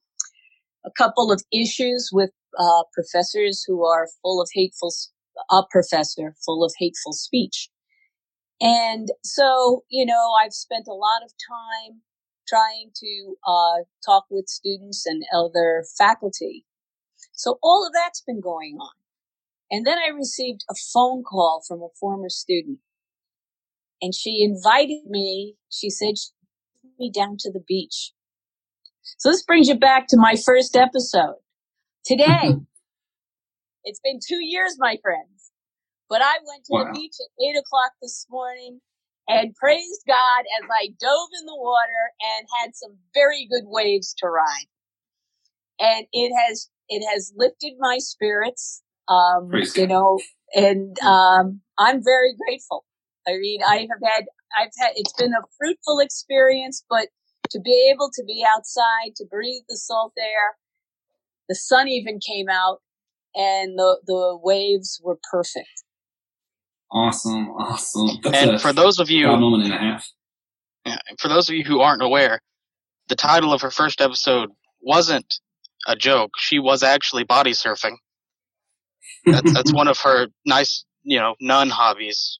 [0.84, 4.92] a couple of issues with uh, professors who are full of hateful,
[5.50, 7.68] a professor full of hateful speech.
[8.60, 12.00] And so, you know, I've spent a lot of time
[12.48, 16.64] trying to uh, talk with students and other faculty.
[17.32, 18.94] So all of that's been going on.
[19.70, 22.78] And then I received a phone call from a former student
[24.00, 25.56] and she invited me.
[25.70, 26.30] She said, she
[26.82, 28.12] took me down to the beach.
[29.18, 31.36] So this brings you back to my first episode.
[32.04, 32.54] Today,
[33.84, 35.35] it's been two years, my friends,
[36.10, 36.84] but I went to Wow.
[36.86, 38.80] the beach at eight o'clock this morning
[39.28, 44.14] and praised God as I dove in the water and had some very good waves
[44.20, 44.66] to ride.
[45.80, 48.82] And it has, it has lifted my spirits.
[49.08, 50.20] Um, Praise you know,
[50.54, 52.84] and, um, I'm very grateful.
[53.28, 54.26] I mean, I have had,
[54.58, 57.08] I've had, it's been a fruitful experience, but
[57.50, 60.56] to be able to be outside, to breathe the salt air,
[61.48, 62.80] the sun even came out
[63.36, 65.68] and the, the waves were perfect.
[66.92, 68.18] Awesome, awesome.
[68.22, 70.08] That's And a for those of you- proud moment and a half.
[70.84, 72.40] Yeah, for those of you who aren't aware,
[73.08, 75.40] the title of her first episode wasn't
[75.88, 76.30] a joke.
[76.38, 77.96] She was actually body surfing.
[79.24, 82.38] That's that's one of her nice, you know, nun hobbies.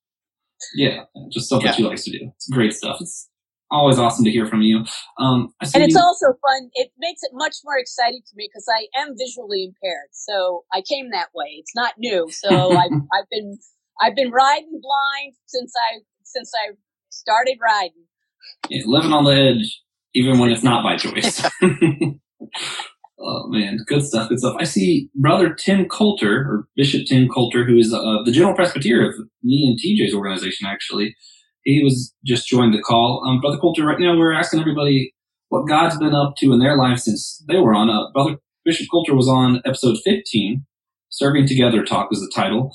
[0.75, 1.73] Yeah, just stuff Yeah.
[1.73, 2.33] she likes to do.
[2.37, 2.99] It's great stuff.
[3.01, 3.29] It's
[3.71, 4.85] always awesome to hear from you.
[5.19, 6.71] Um, I see And it's you- also fun.
[6.75, 10.09] It makes it much more exciting for me because I am visually impaired.
[10.13, 11.57] So I came that way.
[11.59, 12.29] It's not new.
[12.31, 13.59] So I've, I've been,
[14.01, 16.75] I've been riding blind since I, since I
[17.11, 18.05] started riding.
[18.69, 19.83] yeah, living on the edge,
[20.15, 21.43] even when it's not by choice.
[23.19, 24.57] oh man, good stuff, good stuff.
[24.59, 29.09] I see Brother Tim Coalter, or Bishop Tim Coalter, who is uh, the General Presbyter
[29.09, 30.67] of me and TJ's organization.
[30.67, 31.17] Actually,
[31.63, 33.23] he was just joined the call.
[33.27, 35.13] Um, Brother Coalter, right now we're asking everybody
[35.49, 37.89] what God's been up to in their life since they were on.
[37.89, 40.65] Uh, Brother Bishop Coalter was on episode 15.
[41.09, 42.75] Serving Together Talk was the title.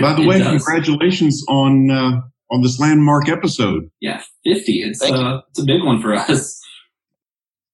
[0.00, 0.64] By the It way, does.
[0.64, 3.90] congratulations on uh, on this landmark episode.
[4.00, 4.72] Yeah, 50.
[4.82, 6.60] It's uh, it's a big one for us.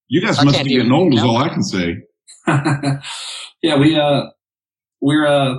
[0.08, 1.96] You guys I must be getting old, is all I can say.
[3.62, 4.26] yeah, we uh,
[5.00, 5.54] we're uh,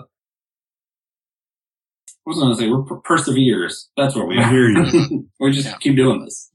[2.24, 2.70] what was I gonna say?
[2.70, 3.90] We're per- perseverers.
[3.98, 4.50] That's what we I are.
[4.52, 5.28] hear you.
[5.40, 6.50] we just keep doing this.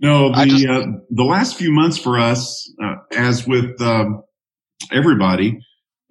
[0.00, 4.22] No, the just- uh, the last few months for us, uh, as with um,
[4.92, 5.58] everybody,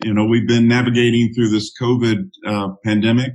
[0.04, 3.32] you know, we've been navigating through this COVID uh, pandemic.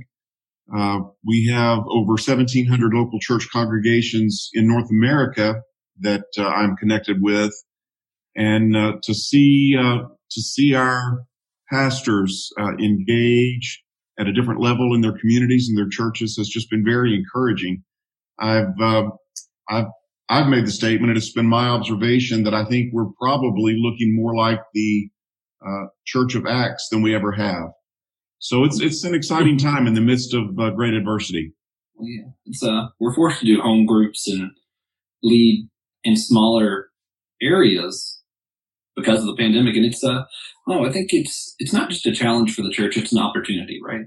[0.75, 5.61] Uh, we have over 1,700 local church congregations in North America
[5.99, 7.53] that uh, I'm connected with,
[8.35, 11.23] and uh, to see uh, to see our
[11.69, 13.83] pastors uh, engage
[14.17, 17.83] at a different level in their communities and their churches has just been very encouraging.
[18.39, 19.09] I've uh,
[19.69, 19.87] I've
[20.29, 24.15] I've made the statement, and it's been my observation that I think we're probably looking
[24.15, 25.09] more like the
[25.65, 27.69] uh, Church of Acts than we ever have.
[28.39, 31.53] So it's it's an exciting time in the midst of uh, great adversity.
[31.95, 34.51] Well, yeah, it's uh, we're forced to do home groups and
[35.21, 35.69] lead
[36.03, 36.89] in smaller
[37.41, 38.19] areas
[38.95, 40.23] because of the pandemic, and it's uh,
[40.67, 43.79] oh, I think it's it's not just a challenge for the church; it's an opportunity,
[43.85, 44.05] right?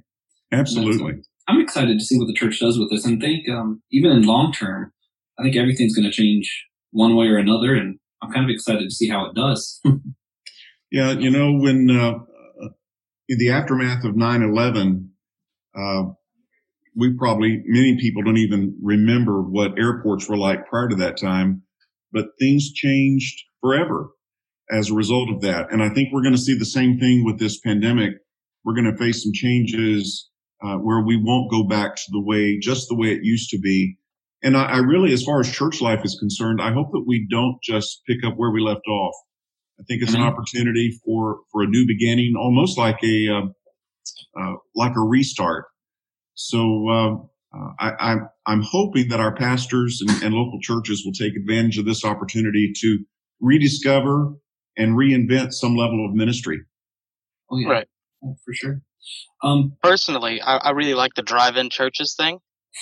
[0.53, 1.23] Absolutely.
[1.47, 4.23] I'm excited to see what the church does with this, and think um, even in
[4.23, 4.93] long term,
[5.38, 8.88] I think everything's going to change one way or another, and I'm kind of excited
[8.88, 9.81] to see how it does.
[10.95, 12.21] Yeah, you know, when uh,
[13.29, 15.09] in the aftermath of 9/11,
[15.75, 16.03] uh,
[16.95, 21.63] we probably many people don't even remember what airports were like prior to that time,
[22.13, 24.11] but things changed forever
[24.71, 25.73] as a result of that.
[25.73, 28.13] And I think we're going to see the same thing with this pandemic.
[28.65, 30.31] We're going to face some changes
[30.63, 33.59] uh, where we won't go back to the way, just the way it used to
[33.59, 33.99] be.
[34.45, 37.27] And I, I really, as far as church life is concerned, I hope that we
[37.29, 39.15] don't just pick up where we left off.
[39.81, 44.55] I think it's an opportunity for for a new beginning, almost like a uh, uh,
[44.75, 45.67] like a restart.
[46.35, 47.15] So uh,
[47.57, 51.79] uh, I, I'm I'm hoping that our pastors and, and local churches will take advantage
[51.79, 52.99] of this opportunity to
[53.41, 54.35] rediscover
[54.77, 56.61] and reinvent some level of ministry.
[57.51, 57.87] Oh yeah, Right.
[58.23, 58.81] for sure.
[59.43, 62.39] Um, Personally, I, I really like the drive-in churches thing.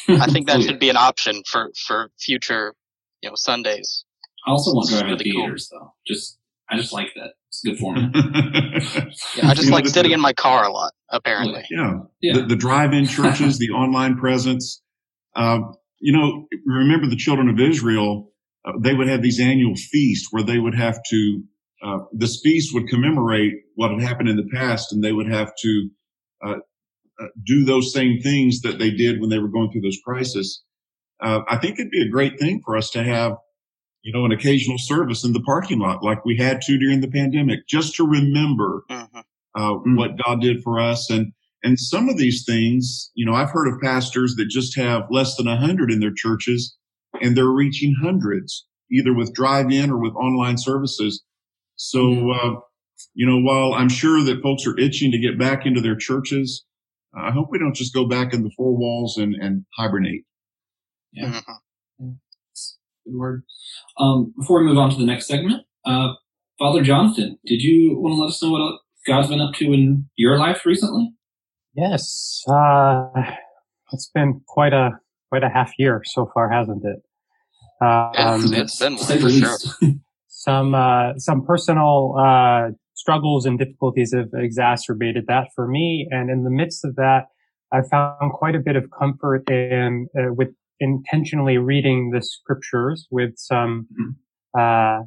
[0.09, 2.74] I think that Oh, should be an option for for future,
[3.22, 4.05] you know, Sundays.
[4.46, 5.42] I also want drive-in really cool.
[5.42, 5.92] theaters though.
[6.07, 6.38] Just
[6.72, 7.32] I just like that.
[7.48, 8.11] It's a good format.
[8.14, 10.92] Yeah, I just You know, like the- sitting in my car a lot.
[11.11, 11.98] Apparently, Yeah.
[12.22, 12.35] Yeah.
[12.38, 14.80] The, the drive-in churches, the online presence.
[15.37, 18.32] Um, you know, remember the children of Israel,
[18.64, 21.42] uh, they would have these annual feasts where they would have to,
[21.85, 25.52] uh, this feast would commemorate what had happened in the past and they would have
[25.62, 25.90] to,
[26.44, 26.54] uh,
[27.20, 30.62] uh, do those same things that they did when they were going through those crises.
[31.22, 33.32] Uh, I think it'd be a great thing for us to have,
[34.02, 37.10] you know, an occasional service in the parking lot like we had to during the
[37.10, 39.20] pandemic, just to remember Mm-hmm.
[39.54, 41.10] uh, what God did for us.
[41.10, 45.02] And and some of these things, you know, I've heard of pastors that just have
[45.10, 46.76] less than a hundred in their churches,
[47.20, 51.22] and they're reaching hundreds, either with drive-in or with online services.
[51.76, 52.54] So, uh,
[53.14, 56.64] you know, while I'm sure that folks are itching to get back into their churches,
[57.14, 60.24] I hope we don't just go back in the four walls and, and hibernate.
[61.12, 61.26] Yeah.
[61.26, 61.52] Mm-hmm.
[63.04, 63.42] Good word.
[63.98, 66.12] Um, before we move on to the next segment, uh,
[66.58, 70.08] Father Jonathan, did you want to let us know what God's been up to in
[70.16, 71.12] your life recently?
[71.74, 73.08] Yes, uh,
[73.92, 74.90] it's been quite a
[75.30, 77.02] quite a half year so far, hasn't it?
[77.84, 79.58] Um, it's been one for sure.
[80.28, 86.44] some uh, some personal uh, struggles and difficulties have exacerbated that for me, and in
[86.44, 87.24] the midst of that,
[87.72, 90.50] I found quite a bit of comfort in uh, with
[90.82, 93.86] intentionally reading the scriptures with some
[94.58, 95.00] uh,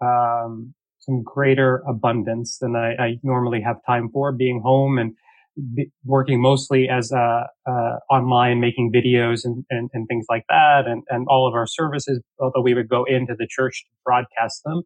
[0.00, 5.14] um, some greater abundance than I, I normally have time for, being home and
[5.74, 10.86] be, working mostly as uh, uh, online, making videos and, and, and things like that,
[10.86, 12.20] and, and all of our services.
[12.40, 14.82] Although we would go into the church to broadcast them,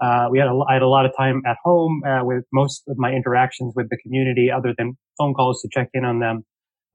[0.00, 2.84] uh, we had a, I had a lot of time at home uh, with most
[2.88, 6.44] of my interactions with the community, other than phone calls to check in on them.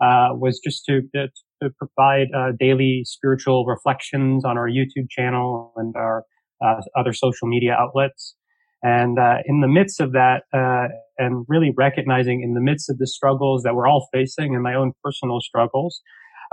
[0.01, 1.27] Uh, was just to, to,
[1.61, 6.23] to provide uh, daily spiritual reflections on our YouTube channel and our
[6.63, 8.35] uh, other social media outlets.
[8.81, 12.97] And uh, in the midst of that, uh, and really recognizing in the midst of
[12.97, 16.01] the struggles that we're all facing and my own personal struggles,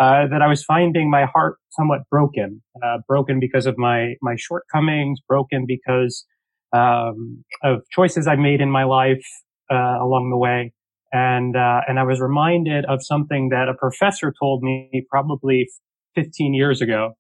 [0.01, 2.63] uh, that I was finding my heart somewhat broken,
[3.09, 6.27] broken because of my my shortcomings, broken because
[6.73, 9.25] um, of choices I made in my life
[9.71, 10.73] along the way,
[11.13, 15.69] and uh, and I was reminded of something that a professor told me probably
[16.15, 17.13] 15 years ago.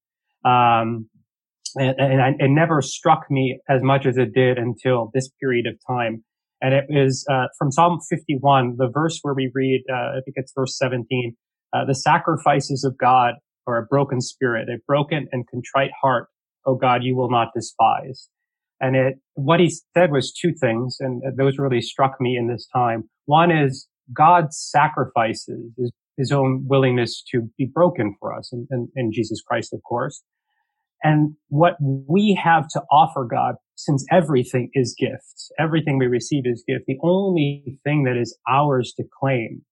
[0.45, 1.09] Um,
[1.77, 5.67] and, and I, it never struck me as much as it did until this period
[5.67, 6.25] of time.
[6.63, 10.37] And it is uh, from Psalm 51, the verse where we read, uh, I think
[10.37, 11.37] it's verse 17,
[11.75, 13.35] uh, the sacrifices of God
[13.67, 16.29] are a broken spirit, a broken and contrite heart.
[16.65, 18.29] Oh God, you will not despise.
[18.81, 22.69] And it, what he said was two things, and those really struck me in this
[22.75, 23.09] time.
[23.25, 28.89] One is God's sacrifices, his, his own willingness to be broken for us, and, and,
[28.95, 30.23] and Jesus Christ, of course.
[31.03, 36.65] And what we have to offer God, since everything is gift, everything we receive is
[36.67, 39.63] gift, the only thing that is ours to claim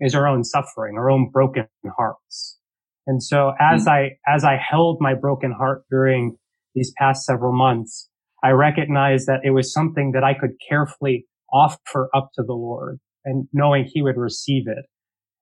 [0.00, 2.58] is our own suffering, our own broken hearts.
[3.06, 3.90] And so as hmm.
[3.90, 6.36] I, as I held my broken heart during
[6.74, 8.09] these past several months,
[8.42, 13.00] I recognized that it was something that I could carefully offer up to the Lord
[13.24, 14.86] and knowing he would receive it.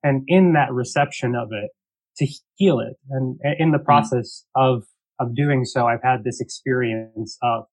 [0.03, 1.71] And in that reception of it,
[2.17, 2.97] to heal it.
[3.09, 4.83] And in the process of
[5.19, 7.65] of doing so, I've had this experience of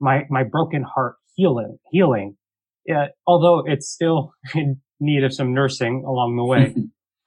[0.00, 2.36] my, my broken heart healing, healing.
[2.86, 6.74] Yeah, although it's still in need of some nursing along the way.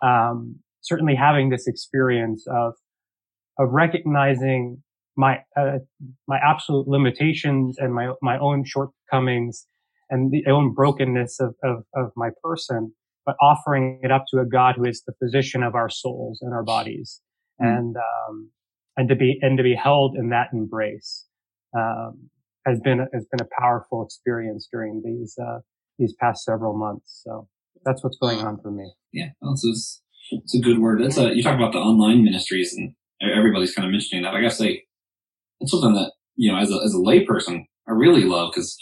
[0.08, 2.74] um, certainly having this experience of,
[3.58, 4.84] of recognizing
[5.18, 5.80] my, uh,
[6.28, 9.68] my absolute limitations and my, my own shortcomings
[10.10, 12.94] and the own brokenness of, of, of my person,
[13.26, 16.54] but offering it up to a God who is the physician of our souls and
[16.54, 17.22] our bodies.
[17.62, 17.78] Mm.
[17.78, 18.52] And, um,
[18.98, 21.26] and to be and to be held in that embrace
[21.78, 22.30] um,
[22.66, 25.60] has been has been a powerful experience during these uh,
[26.00, 27.22] these past several months.
[27.24, 27.48] So
[27.84, 28.94] that's what's going on for me.
[29.12, 30.02] Yeah, well, it's,
[30.32, 31.04] it's a good word.
[31.04, 34.34] That's a, you talk about the online ministries, and everybody's kind of mentioning that.
[34.34, 34.85] I gotta say,
[35.60, 38.78] it's something that you know, as a as a layperson, I really love because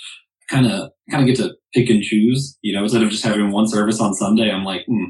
[0.50, 2.58] kind of kind of get to pick and choose.
[2.62, 5.06] You know, instead of just having one service on Sunday, I'm like, hmm,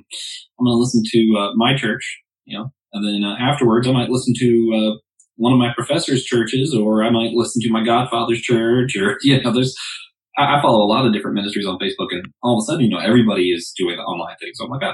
[0.60, 2.20] I'm gonna listen to uh, my church.
[2.46, 5.00] You know, and then uh, afterwards, I might listen to uh,
[5.38, 9.42] one of my professor's churches, or I might listen to my godfather's church, or you
[9.42, 9.76] know, there's
[10.38, 12.86] I, I follow a lot of different ministries on Facebook, and all of a sudden,
[12.86, 14.52] you know, everybody is doing the online thing.
[14.56, 14.94] So I'm like, oh,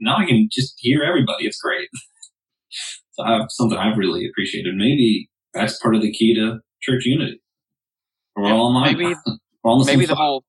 [0.00, 1.46] now I can just hear everybody.
[1.46, 1.88] It's great.
[3.12, 4.74] so I have something I've really appreciated.
[4.74, 7.40] Maybe that's part of the key to church unity.
[8.34, 8.96] We're all online.
[8.96, 9.14] Maybe,
[9.64, 10.44] all the maybe the whole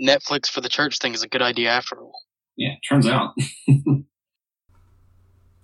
[0.00, 2.20] Netflix for the church thing is a good idea after all.
[2.56, 3.34] Yeah, turns out.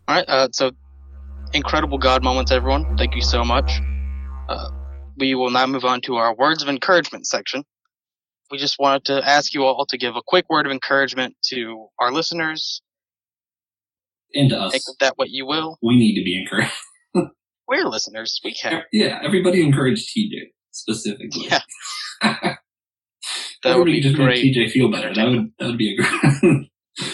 [0.08, 0.28] All right.
[0.28, 0.72] Uh, so,
[1.54, 2.98] incredible God moments, everyone.
[2.98, 3.80] Thank you so much.
[4.48, 4.68] Uh,
[5.16, 7.64] we will now move on to our words of encouragement section.
[8.50, 11.88] We just wanted to ask you all to give a quick word of encouragement to
[11.98, 12.82] our listeners.
[14.34, 14.72] And to us.
[14.72, 15.78] Make that what you will.
[15.82, 16.72] We need to be encouraged.
[17.68, 18.40] We're listeners.
[18.44, 18.82] We can.
[18.92, 21.48] Yeah, everybody encourage TJ specifically.
[21.48, 21.60] Yeah.
[23.62, 24.42] That would Everybody be just great.
[24.44, 25.14] make TJ feel better.
[25.14, 26.68] That would that would be a great.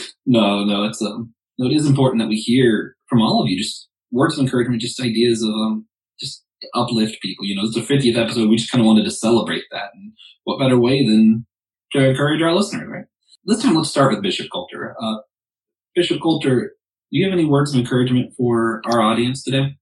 [0.27, 3.59] no, no, it's um, no, it is important that we hear from all of you
[3.59, 5.87] just words of encouragement, just ideas of um,
[6.19, 7.45] just to uplift people.
[7.45, 8.49] You know, it's the fiftieth episode.
[8.49, 10.13] We just kind of wanted to celebrate that, and
[10.45, 11.45] what better way than
[11.93, 13.05] to encourage our listeners, right?
[13.45, 14.95] This time, let's start with Bishop Coalter.
[15.03, 15.19] Uh,
[15.95, 16.61] Bishop Coalter,
[17.13, 19.77] do you have any words of encouragement for our audience today?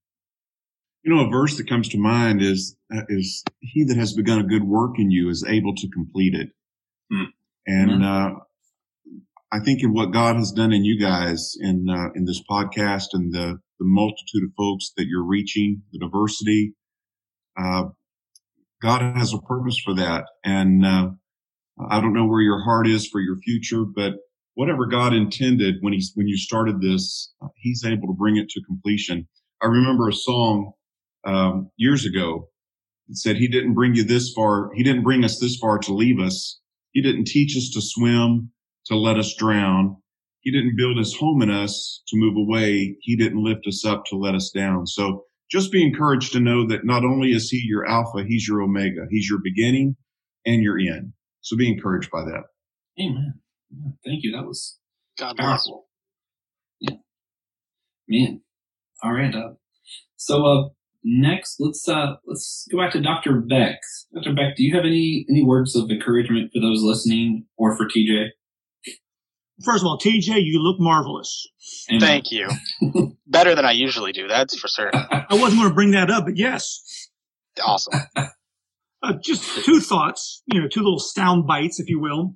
[1.07, 4.39] You know, a verse that comes to mind is uh, is He that has begun
[4.39, 6.49] a good work in you is able to complete it.
[7.09, 7.23] Hmm.
[7.65, 8.31] And uh,
[9.49, 13.05] I think in what God has done in you guys in uh, in this podcast
[13.13, 16.73] and the the multitude of folks that you're reaching, the diversity,
[17.57, 17.83] uh,
[18.81, 20.25] God has a purpose for that.
[20.43, 21.11] And uh,
[21.89, 24.15] I don't know where your heart is for your future, but
[24.55, 28.49] whatever God intended when he when you started this, uh, He's able to bring it
[28.49, 29.29] to completion.
[29.63, 30.73] I remember a song
[31.27, 32.49] um, years ago
[33.07, 34.71] that said, "He didn't bring you this far.
[34.73, 36.59] He didn't bring us this far to leave us.
[36.93, 38.51] He didn't teach us to swim
[38.87, 39.97] to let us drown.
[40.41, 42.97] He didn't build his home in us to move away.
[43.01, 46.65] He didn't lift us up to let us down." So just be encouraged to know
[46.67, 49.05] that not only is He your Alpha, He's your Omega.
[49.09, 49.95] He's your beginning
[50.45, 51.13] and your end.
[51.41, 52.43] So be encouraged by that.
[52.99, 53.33] Amen.
[53.71, 54.35] Yeah, thank you.
[54.35, 54.79] That was
[55.19, 55.47] God bless.
[55.47, 55.87] powerful.
[56.79, 56.95] Yeah.
[58.07, 58.41] Man.
[59.03, 59.33] All right.
[59.33, 59.53] Uh,
[60.17, 60.69] so uh,
[61.03, 63.41] next, let's uh, let's go back to Dr.
[63.41, 63.79] Beck.
[64.13, 64.33] Dr.
[64.33, 68.29] Beck, do you have any any words of encouragement for those listening or for TJ?
[69.63, 71.47] First of all, TJ, you look marvelous.
[71.89, 71.99] Amen.
[71.99, 72.47] Thank you.
[73.27, 74.27] Better than I usually do.
[74.27, 75.03] That's for certain.
[75.09, 77.09] I wasn't going to bring that up, but yes.
[77.61, 77.99] Awesome.
[79.03, 82.33] Uh, just two thoughts, you know, two little sound bites, if you will.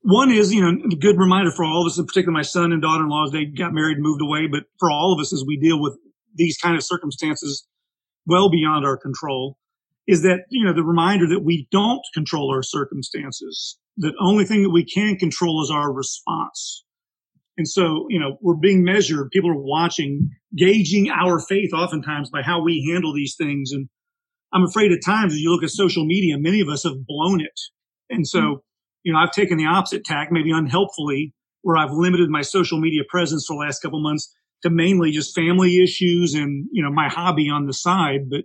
[0.00, 2.72] One is, you know, a good reminder for all of us, in particular my son
[2.72, 5.44] and daughter-in-law, as they got married and moved away, but for all of us as
[5.46, 5.98] we deal with
[6.34, 7.66] these kind of circumstances
[8.26, 9.58] well beyond our control,
[10.06, 13.78] is that, you know, the reminder that we don't control our circumstances.
[13.96, 16.84] The only thing that we can control is our response.
[17.58, 19.30] And so, you know, we're being measured.
[19.30, 23.72] People are watching, gauging our faith oftentimes by how we handle these things.
[23.72, 23.88] And
[24.52, 27.40] I'm afraid at times, as you look at social media, many of us have blown
[27.40, 27.60] it.
[28.08, 28.58] And so, mm-hmm.
[29.02, 33.02] you know, I've taken the opposite tack, maybe unhelpfully, where I've limited my social media
[33.08, 37.08] presence for the last couple months to mainly just family issues and, you know, my
[37.08, 38.30] hobby on the side.
[38.30, 38.44] But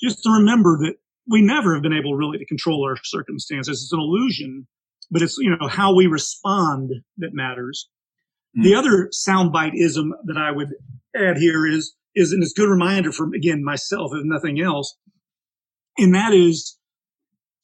[0.00, 0.94] just to remember that
[1.28, 3.82] we never have been able really to control our circumstances.
[3.82, 4.66] It's an illusion,
[5.10, 7.88] but it's, you know, how we respond that matters.
[8.56, 8.62] Hmm.
[8.62, 10.70] The other soundbite ism that I would
[11.14, 14.96] add here is, is, and it's a good reminder for, again, myself, if nothing else,
[15.98, 16.78] and that is,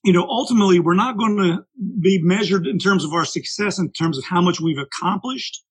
[0.04, 1.64] you know, ultimately we're not going to
[2.00, 5.64] be measured in terms of our success, in terms of how much we've accomplished,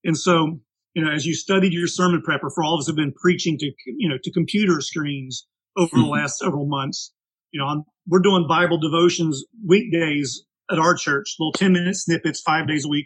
[0.04, 0.60] And so,
[1.00, 3.58] you know, as you studied your sermon prepper, for all of us have been preaching
[3.58, 5.48] to, you know, to computer screens
[5.78, 6.12] over the mm-hmm.
[6.12, 7.14] last several months,
[7.52, 12.42] you know, I'm, we're doing Bible devotions weekdays at our church, little 10 minute snippets,
[12.42, 13.06] five days a week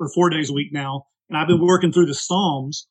[0.00, 1.04] or four days a week now.
[1.28, 2.88] And I've been working through the Psalms.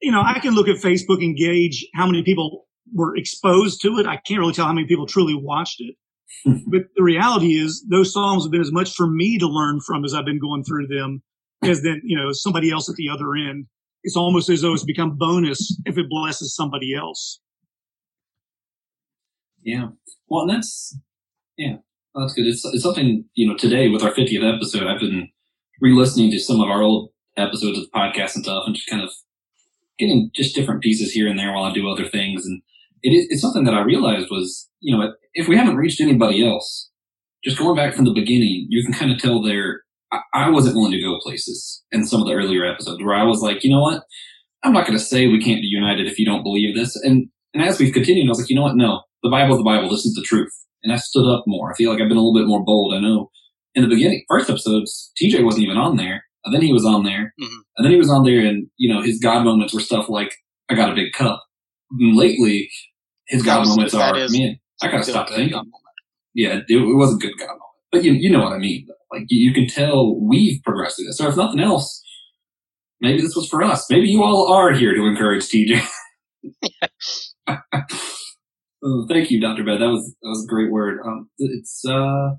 [0.00, 3.98] You know, I can look at Facebook and gauge how many people were exposed to
[3.98, 4.06] it.
[4.06, 5.96] I can't really tell how many people truly watched it.
[6.68, 10.04] but the reality is those Psalms have been as much for me to learn from
[10.04, 11.24] as I've been going through them
[11.66, 13.66] as then, you know, somebody else at the other end.
[14.02, 17.40] It's almost as though it's become bonus if it blesses somebody else.
[19.62, 19.88] Yeah.
[20.28, 20.98] Well, that's,
[21.56, 21.76] yeah,
[22.14, 22.46] that's good.
[22.46, 25.28] It's, it's something, you know, today with our 50th episode, I've been
[25.80, 29.02] re-listening to some of our old episodes of the podcast and stuff and just kind
[29.02, 29.10] of
[29.98, 32.44] getting just different pieces here and there while I do other things.
[32.44, 32.62] And
[33.02, 36.46] it is, it's something that I realized was, you know, if we haven't reached anybody
[36.46, 36.90] else,
[37.42, 39.83] just going back from the beginning, you can kind of tell there,
[40.14, 43.24] I, I wasn't willing to go places in some of the earlier episodes where I
[43.24, 44.04] was like, you know what?
[44.62, 46.96] I'm not going to say we can't be united if you don't believe this.
[46.96, 48.76] And, and as we've continued, I was like, you know what?
[48.76, 49.90] No, the Bible's the Bible.
[49.90, 50.52] This is the truth.
[50.82, 51.72] And I stood up more.
[51.72, 52.94] I feel like I've been a little bit more bold.
[52.94, 53.30] I know
[53.74, 56.24] in the beginning, first episodes, TJ wasn't even on there.
[56.44, 57.34] And then he was on there.
[57.40, 57.60] Mm-hmm.
[57.76, 60.34] And then he was on there and, you know, his God moments were stuff like,
[60.68, 61.42] I got a big cup.
[61.90, 62.70] And lately,
[63.28, 65.60] his God moments are, is man, I gotta stop thinking.
[66.34, 67.60] Yeah, it, it was a good God moment.
[67.94, 68.86] But you, you know what I mean.
[69.12, 71.18] Like, you, can tell we've progressed through this.
[71.18, 72.02] So if nothing else,
[73.00, 73.86] maybe this was for us.
[73.90, 75.86] Maybe you all are here to encourage TJ.
[78.86, 79.64] Oh, thank you, Dr.
[79.64, 79.78] Beck.
[79.78, 80.98] That was, that was a great word.
[81.06, 82.32] Um, it's, uh,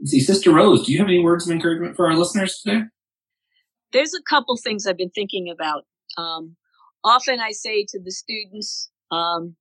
[0.00, 2.84] let's see, Sister Rose, do you have any words of encouragement for our listeners today?
[3.92, 5.84] there's a couple things I've been thinking about.
[6.18, 6.56] Um,
[7.04, 9.54] often I say to the students, um,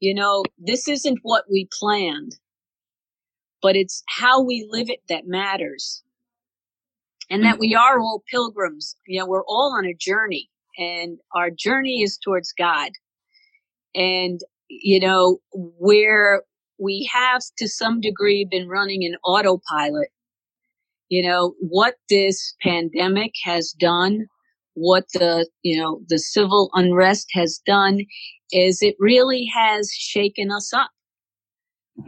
[0.00, 2.36] you know, this isn't what we planned,
[3.66, 6.04] but it's how we live it that matters.
[7.28, 7.80] And that we mm-hmm.
[7.80, 8.94] are all pilgrims.
[9.08, 10.48] You know, we're all on a journey
[10.78, 12.92] and our journey is towards God.
[13.96, 14.38] And,
[14.68, 16.44] you know, where
[16.78, 20.10] we have to some degree been running an autopilot
[21.08, 24.26] you know what this pandemic has done
[24.74, 28.00] what the you know the civil unrest has done
[28.52, 30.90] is it really has shaken us up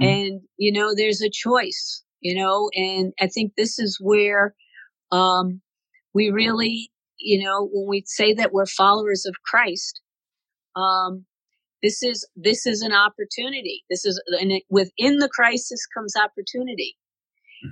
[0.00, 4.54] and you know there's a choice you know and i think this is where
[5.12, 5.60] um
[6.14, 10.00] we really you know when we say that we're followers of christ
[10.76, 11.24] um
[11.82, 13.84] this is this is an opportunity.
[13.88, 16.96] This is and it, within the crisis comes opportunity.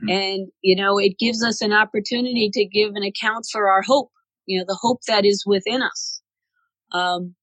[0.09, 4.11] And, you know, it gives us an opportunity to give an account for our hope,
[4.45, 6.21] you know, the hope that is within us.
[6.93, 7.37] Um,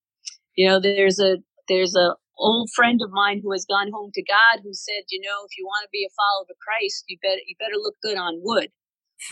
[0.55, 1.37] you know, there's a,
[1.69, 5.21] there's a old friend of mine who has gone home to God who said, you
[5.21, 7.95] know, if you want to be a follower of Christ, you better, you better look
[8.01, 8.69] good on wood.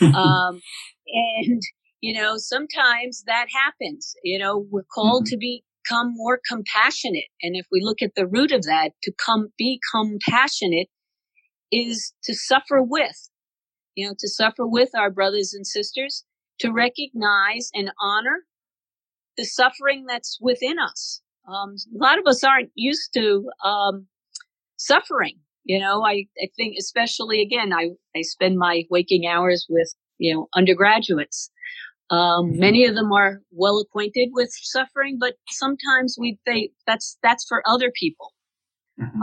[0.16, 0.60] um,
[1.06, 1.62] and,
[2.00, 7.28] you know, sometimes that happens, you know, we're called to become more compassionate.
[7.42, 10.88] And if we look at the root of that, to come, be compassionate
[11.70, 13.30] is to suffer with,
[13.94, 16.24] you know, to suffer with our brothers and sisters,
[16.60, 18.44] to recognize and honor
[19.36, 21.21] the suffering that's within us.
[21.48, 24.06] Um, a lot of us aren't used to um,
[24.76, 25.36] suffering.
[25.64, 30.34] You know, I, I think especially again, I, I spend my waking hours with, you
[30.34, 31.50] know, undergraduates.
[32.10, 37.46] Um, many of them are well acquainted with suffering, but sometimes we think that's, that's
[37.48, 38.32] for other people.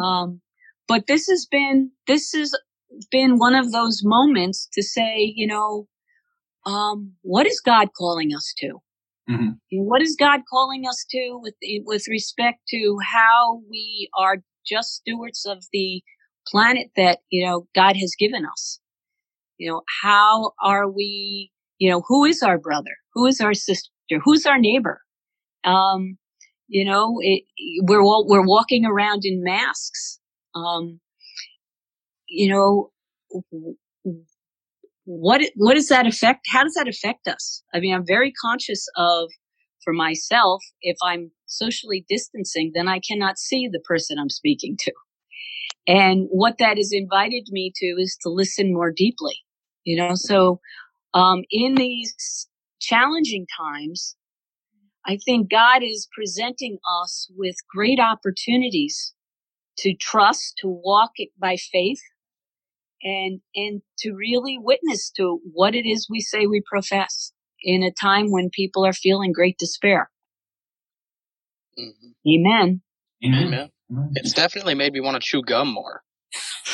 [0.04, 0.42] Um,
[0.90, 2.54] but this has been this has
[3.12, 5.88] been one of those moments to say you know
[6.66, 8.80] um, what is god calling us to
[9.30, 9.60] Mhm.
[9.70, 11.56] You know, what is god calling us to with
[11.86, 16.02] with respect to how we are just stewards of the
[16.48, 18.80] planet that you know god has given us?
[19.58, 22.96] You know how are we you know who is our brother?
[23.16, 23.92] Who is our sister?
[24.24, 25.02] Who's our neighbor?
[25.66, 26.18] Um
[26.70, 27.44] you know it,
[27.84, 30.20] we're all we're walking around in masks.
[30.56, 31.00] Um
[32.28, 32.92] you know
[35.10, 37.64] what what does that affect how does that affect us?
[37.74, 39.32] I mean i'm very conscious of
[39.84, 44.92] for myself if i'm socially distancing then i cannot see the person i'm speaking to.
[45.88, 49.36] And what that has invited me to is to listen more deeply
[49.84, 50.14] you know?
[50.14, 50.60] So
[51.16, 52.48] um in these
[52.80, 54.16] challenging times
[55.08, 59.14] i think god is presenting us with great opportunities
[59.78, 62.00] to trust to walk by faith
[63.04, 67.34] and and to really witness to what it is we say we profess
[67.64, 70.10] in a time when people are feeling great despair.
[72.28, 72.82] Amen.
[73.24, 73.70] Amen.
[74.16, 76.02] It's definitely made me want to chew gum more.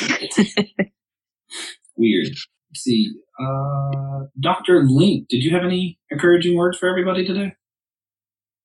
[1.96, 2.28] Weird.
[2.28, 3.12] Let's see.
[3.40, 4.84] Uh, Dr.
[4.86, 7.54] Link, did you have any encouraging words for everybody today?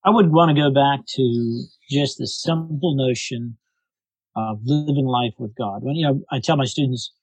[0.03, 3.57] I would want to go back to just the simple notion
[4.35, 5.83] of living life with God.
[5.83, 7.13] When you know, I tell my students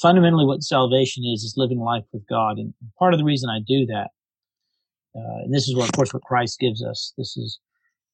[0.00, 3.60] fundamentally what salvation is is living life with God, and part of the reason I
[3.66, 4.08] do that,
[5.16, 7.12] uh, and this is what, of course, what Christ gives us.
[7.18, 7.58] This is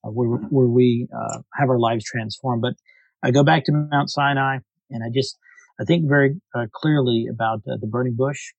[0.05, 2.63] uh, where where we uh, have our lives transformed.
[2.63, 2.75] But
[3.23, 4.59] I go back to Mount Sinai,
[4.91, 5.39] and I just
[5.81, 8.53] I think very uh, clearly about the burning bush,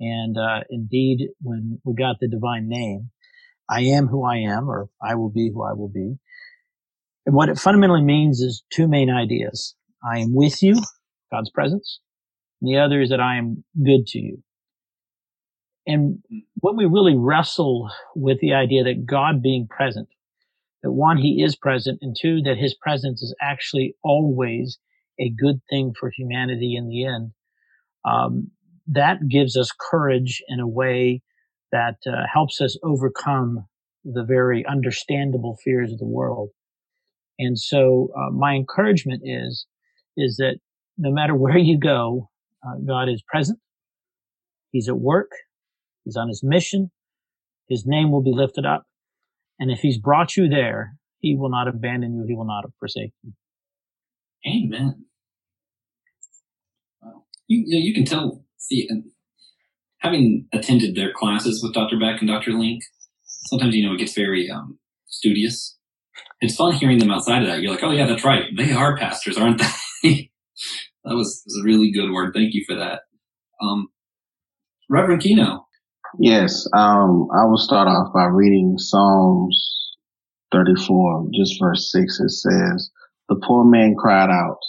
[0.00, 3.10] and uh, indeed when we got the divine name,
[3.68, 6.16] I am who I am, or I will be who I will be.
[7.26, 9.74] And what it fundamentally means is two main ideas.
[10.04, 10.82] I am with you,
[11.32, 12.00] God's presence.
[12.64, 14.42] And the other is that I am good to you.
[15.86, 16.20] And
[16.60, 20.08] when we really wrestle with the idea that God being present,
[20.82, 24.78] that one, he is present, and two, that his presence is actually always
[25.20, 27.32] a good thing for humanity in the end,
[28.06, 28.50] um,
[28.86, 31.20] that gives us courage in a way
[31.70, 33.66] that uh, helps us overcome
[34.04, 36.48] the very understandable fears of the world.
[37.38, 39.66] And so, uh, my encouragement is,
[40.16, 40.60] is that
[40.96, 42.30] no matter where you go,
[42.66, 43.58] uh, God is present.
[44.70, 45.30] He's at work.
[46.04, 46.90] He's on his mission.
[47.68, 48.84] His name will be lifted up.
[49.58, 52.24] And if he's brought you there, he will not abandon you.
[52.26, 53.32] He will not forsake you.
[54.46, 55.04] Amen.
[57.46, 58.88] You, you, you can tell, see,
[59.98, 61.98] having attended their classes with Dr.
[61.98, 62.52] Beck and Dr.
[62.52, 62.82] Link,
[63.22, 65.78] sometimes, you know, it gets very um, studious.
[66.40, 67.62] It's fun hearing them outside of that.
[67.62, 68.44] You're like, oh, yeah, that's right.
[68.56, 69.62] They are pastors, aren't
[70.02, 70.30] they?
[71.04, 72.32] that was, was, a really good word.
[72.34, 73.00] Thank you for that.
[73.62, 73.88] Um,
[74.88, 75.66] Reverend Keno.
[76.18, 79.90] Yes, um, I will start off by reading Psalms
[80.52, 82.20] 34, just verse 6.
[82.20, 82.90] It says,
[83.28, 84.60] The poor man cried out,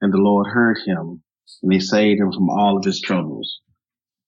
[0.00, 1.22] and the Lord heard him,
[1.62, 3.60] and he saved him from all of his troubles.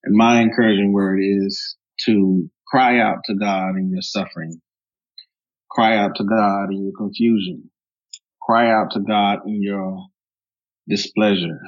[0.03, 4.61] And my encouraging word is to cry out to God in your suffering.
[5.71, 7.71] Cry out to God in your confusion.
[8.43, 10.07] Cry out to God in your
[10.89, 11.61] displeasure.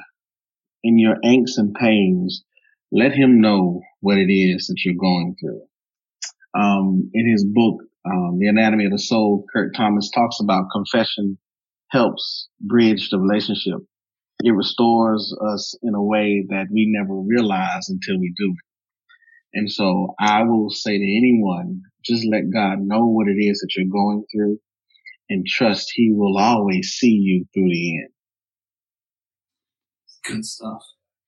[0.83, 2.43] In your angst and pains,
[2.91, 5.61] let him know what it is that you're going through.
[6.53, 11.37] Um, in his book, um, The Anatomy of the Soul, Curt Thompson talks about confession
[11.89, 13.79] helps bridge the relationship.
[14.43, 19.59] It restores us in a way that we never realize until we do it.
[19.59, 23.73] And so I will say to anyone, just let God know what it is that
[23.75, 24.59] you're going through
[25.29, 28.09] and trust he will always see you through the end.
[30.27, 30.83] Good stuff.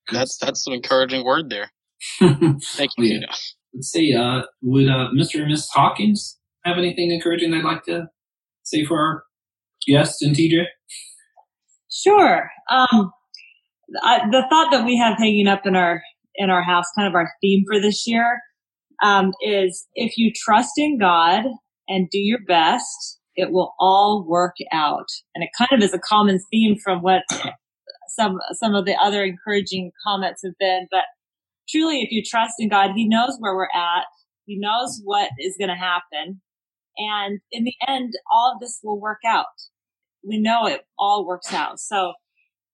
[0.07, 0.47] Good that's stuff.
[0.47, 1.71] that's an encouraging word there.
[2.19, 3.19] Thank you.
[3.19, 3.35] yeah.
[3.73, 4.15] Let's see.
[4.15, 5.39] Uh, would uh, Mr.
[5.41, 8.07] and Miss Hawkins have anything encouraging they'd like to
[8.63, 9.23] say for our
[9.87, 10.65] guests and TJ?
[11.91, 12.49] Sure.
[12.69, 13.11] Um,
[14.03, 16.01] I, the thought that we have hanging up in our
[16.35, 18.39] in our house, kind of our theme for this year,
[19.03, 21.43] um, is if you trust in God
[21.87, 25.07] and do your best, it will all work out.
[25.35, 27.23] And it kind of is a common theme from what
[28.19, 30.87] some some of the other encouraging comments have been.
[30.91, 31.03] But
[31.69, 34.05] truly, if you trust in God, He knows where we're at.
[34.45, 36.41] He knows what is going to happen.
[36.97, 39.45] And in the end, all of this will work out.
[40.27, 41.79] We know it all works out.
[41.79, 42.13] So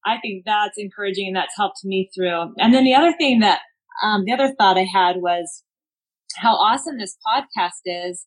[0.05, 2.53] I think that's encouraging and that's helped me through.
[2.57, 3.59] And then the other thing that,
[4.03, 5.63] um, the other thought I had was
[6.37, 8.25] how awesome this podcast is.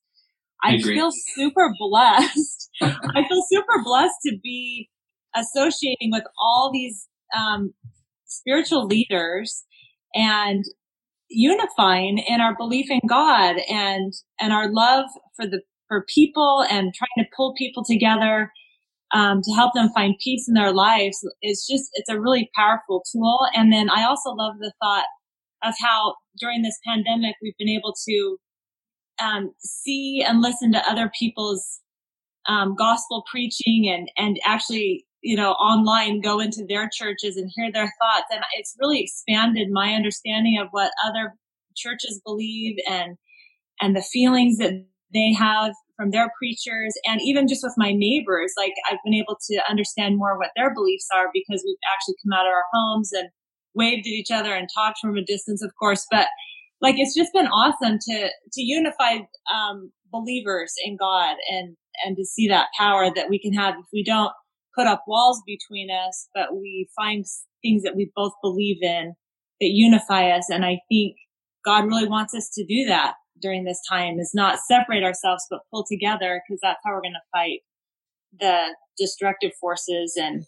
[0.62, 2.70] I, I feel super blessed.
[2.82, 4.88] I feel super blessed to be
[5.34, 7.72] associating with all these um,
[8.26, 9.64] spiritual leaders
[10.14, 10.64] and
[11.28, 15.06] unifying in our belief in God and and our love
[15.36, 18.50] for the for people and trying to pull people together
[19.12, 23.02] um, to help them find peace in their lives is just it's a really powerful
[23.10, 23.40] tool.
[23.54, 25.06] And then i also love the thought
[25.62, 28.36] of how during this pandemic we've been able to
[29.20, 31.80] um, see and listen to other people's
[32.46, 37.70] um, gospel preaching and and actually you know online go into their churches and hear
[37.72, 38.26] their thoughts.
[38.30, 41.34] And it's really expanded my understanding of what other
[41.76, 43.16] churches believe and
[43.80, 44.72] and the feelings that
[45.14, 48.52] they have from their preachers and even just with my neighbors.
[48.56, 52.38] Like i've been able to understand more what their beliefs are because we've actually come
[52.38, 53.28] out of our homes and
[53.74, 56.06] waved at each other and talked from a distance of course.
[56.10, 56.28] But
[56.80, 59.18] like it's just been awesome to to unify
[59.52, 63.74] um, believers in god and and to see that power that we can have.
[63.74, 64.32] If we don't
[64.78, 67.24] put up walls between us but we find
[67.62, 69.14] things that we both believe in
[69.60, 71.16] that unify us and i think
[71.64, 75.60] god really wants us to do that during this time is not separate ourselves, but
[75.70, 77.60] pull together because that's how we're going to fight
[78.38, 80.44] the destructive forces and,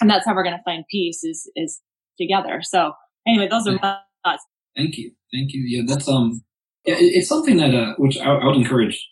[0.00, 1.80] and that's how we're going to find peace is, is
[2.18, 2.60] together.
[2.62, 2.92] So
[3.26, 4.44] anyway, those are my thoughts.
[4.76, 5.62] Thank you, thank you.
[5.66, 6.42] Yeah, that's um,
[6.84, 9.08] yeah, it's something that uh, which I, I would encourage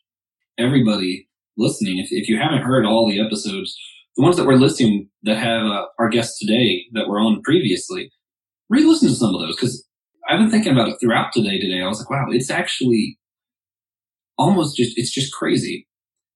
[0.59, 1.99] everybody listening.
[1.99, 3.75] If if you haven't heard all the episodes,
[4.17, 8.11] the ones that we're listing that have uh, our guests today that were on previously,
[8.69, 9.87] re-listen to some of those because
[10.29, 11.59] I've been thinking about it throughout today.
[11.59, 13.19] Today, I was like, wow, it's actually
[14.39, 15.87] almost just it's just crazy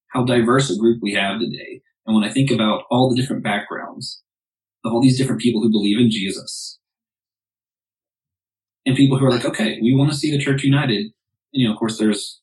[0.09, 1.83] how diverse a group we have today.
[2.07, 4.22] And when I think about all the different backgrounds
[4.85, 6.79] of all these different people who believe in Jesus,
[8.89, 11.01] and people who are like, okay, we want to see the church united.
[11.01, 11.12] And,
[11.53, 12.41] you know, of course, there's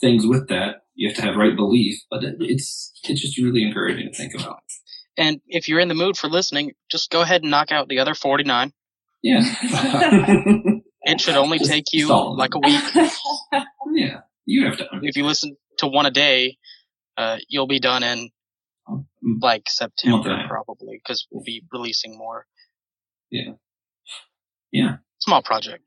[0.00, 0.81] things with that.
[0.94, 4.60] You have to have right belief, but it's it's just really encouraging to think about.
[5.16, 7.98] And if you're in the mood for listening, just go ahead and knock out the
[7.98, 8.72] other 49.
[9.22, 9.42] Yeah.
[11.04, 12.80] It should only Just take you solve like a week.
[13.92, 14.86] yeah, you have to.
[15.02, 16.58] If you listen to one a day,
[17.16, 18.30] uh, you'll be done in
[19.40, 20.42] like September Okay.
[20.48, 22.46] probably because we'll be releasing more.
[23.32, 23.54] Yeah.
[24.70, 24.96] Yeah.
[25.18, 25.82] Small project.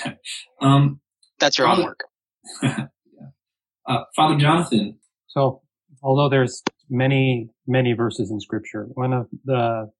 [0.60, 1.00] um,
[1.38, 2.00] That's your homework.
[3.86, 4.98] Uh, Father Jonathan.
[5.28, 5.62] So,
[6.02, 9.90] although there's many, many verses in scripture, one of the,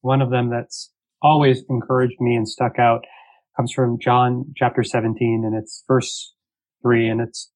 [0.00, 0.90] one of them that's
[1.22, 3.04] always encouraged me and stuck out
[3.56, 6.34] comes from John chapter 17 and it's verse
[6.82, 7.50] three and it's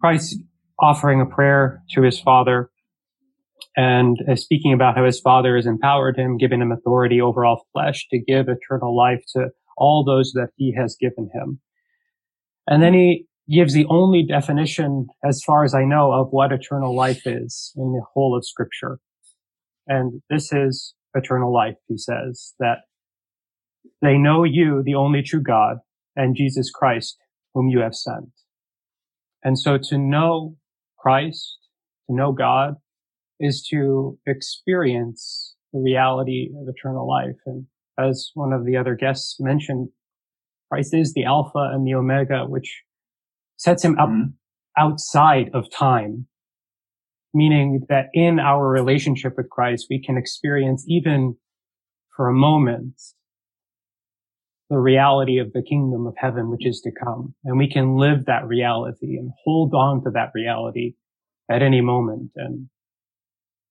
[0.00, 0.38] Christ
[0.80, 2.70] offering a prayer to his father
[3.76, 7.66] and uh, speaking about how his father has empowered him, given him authority over all
[7.72, 11.60] flesh to give eternal life to all those that he has given him.
[12.66, 16.94] And then he gives the only definition, as far as I know, of what eternal
[16.94, 18.98] life is in the whole of scripture.
[19.86, 22.78] And this is eternal life, he says, that
[24.02, 25.78] they know you, the only true God,
[26.16, 27.16] and Jesus Christ,
[27.54, 28.30] whom you have sent.
[29.44, 30.56] And so to know
[30.98, 31.56] Christ,
[32.08, 32.74] to know God,
[33.38, 37.36] is to experience the reality of eternal life.
[37.46, 37.66] And
[37.98, 39.90] as one of the other guests mentioned,
[40.70, 42.82] Christ is the Alpha and the Omega, which
[43.56, 44.30] sets him up mm-hmm.
[44.78, 46.26] outside of time,
[47.34, 51.36] meaning that in our relationship with Christ, we can experience even
[52.16, 52.94] for a moment
[54.68, 57.34] the reality of the kingdom of heaven, which is to come.
[57.44, 60.94] And we can live that reality and hold on to that reality
[61.50, 62.32] at any moment.
[62.34, 62.68] And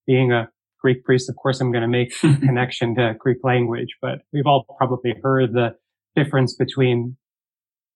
[0.08, 3.98] being a Greek priest, of course, I'm going to make a connection to Greek language,
[4.02, 5.76] but we've all probably heard the
[6.16, 7.18] difference between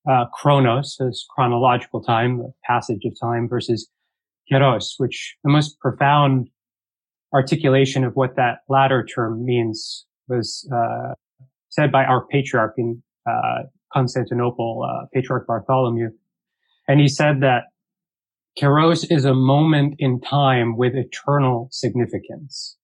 [0.10, 3.90] uh, chronos as chronological time, the passage of time versus
[4.52, 6.50] kairos, which the most profound
[7.34, 11.14] articulation of what that latter term means was uh,
[11.70, 16.10] said by our patriarch in uh, Constantinople, uh, Patriarch Bartholomew.
[16.88, 17.64] And he said that
[18.60, 22.78] kairos is a moment in time with eternal significance.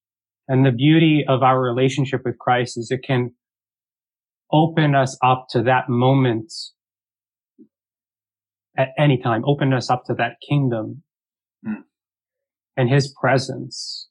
[0.48, 3.32] And the beauty of our relationship with Christ is it can
[4.52, 6.54] open us up to that moment
[8.78, 11.04] at any time, open us up to that kingdom
[11.66, 11.82] hmm.
[12.76, 14.10] and his presence.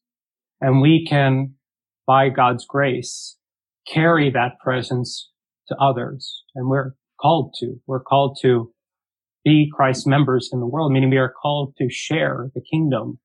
[0.61, 1.55] And we can,
[2.07, 3.37] by God's grace,
[3.87, 5.31] carry that presence
[5.69, 6.43] to others.
[6.55, 8.73] And we're called to, we're called to
[9.45, 13.19] be Christ's members in the world, meaning we are called to share the kingdom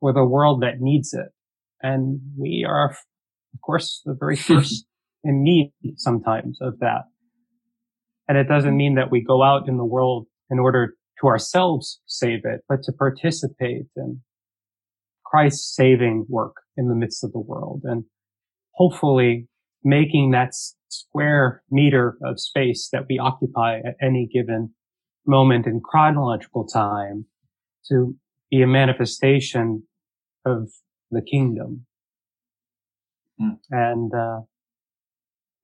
[0.00, 1.28] with a world that needs it.
[1.82, 4.86] And we are, of course, the very first
[5.24, 7.02] in need sometimes of that.
[8.28, 12.00] And it doesn't mean that we go out in the world in order to ourselves
[12.06, 14.20] save it, but to participate in
[15.24, 17.82] Christ's saving work in the midst of the world.
[17.84, 18.04] And
[18.72, 19.48] hopefully
[19.84, 20.54] making that
[20.88, 24.72] square meter of space that we occupy at any given
[25.26, 27.26] moment in chronological time
[27.88, 28.16] to
[28.50, 29.82] be a manifestation
[30.46, 30.70] of
[31.10, 31.84] the kingdom.
[33.70, 34.40] And, uh,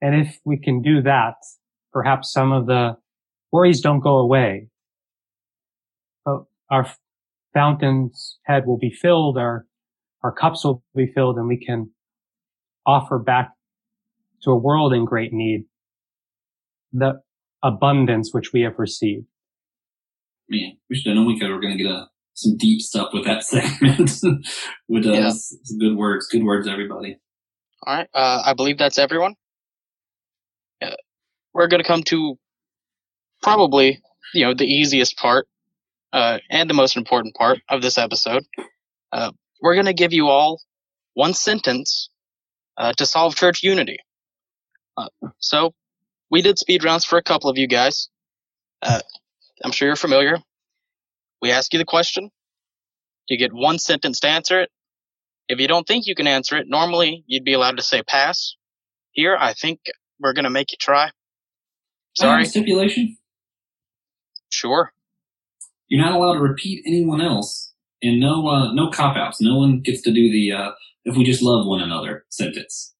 [0.00, 1.34] and if we can do that,
[1.92, 2.96] perhaps some of the
[3.50, 4.68] worries don't go away,
[6.70, 6.86] our
[7.52, 9.66] fountain's head will be filled, our,
[10.22, 11.90] our cups will be filled, and we can
[12.86, 13.50] offer back
[14.42, 15.64] to a world in great need
[16.92, 17.20] the
[17.62, 19.26] abundance which we have received.
[20.48, 21.48] Man, we should have known we could.
[21.50, 24.10] We're going to get a, some deep stuff with that segment.
[24.88, 25.28] with uh, Yeah.
[25.28, 27.16] s- some good words, good words, everybody.
[27.86, 28.08] All right.
[28.14, 29.34] Uh, I believe that's everyone.
[30.82, 30.90] Uh,
[31.52, 32.36] we're going to come to
[33.42, 34.00] probably,
[34.34, 35.46] you know, the easiest part
[36.14, 38.46] uh, and the most important part of this episode.
[39.12, 40.60] Uh, we're going to give you all
[41.14, 42.08] one sentence
[42.78, 43.98] uh, to solve church unity.
[44.96, 45.08] Uh,
[45.38, 45.74] so
[46.30, 48.08] we did speed rounds for a couple of you guys.
[48.80, 49.00] Uh,
[49.64, 50.38] I'm sure you're familiar.
[51.42, 52.30] We ask you the question.
[53.28, 54.70] You get one sentence to answer it.
[55.48, 58.54] If you don't think you can answer it, normally you'd be allowed to say pass.
[59.10, 59.80] Here, I think
[60.20, 61.10] we're going to make you try.
[62.16, 62.44] Sorry.
[62.44, 63.16] stipulation.
[64.50, 64.93] Sure.
[65.88, 67.72] You're not allowed to repeat anyone else,
[68.02, 69.40] and no uh, no cop outs.
[69.40, 70.70] No one gets to do the uh,
[71.04, 72.94] "if we just love one another" sentence.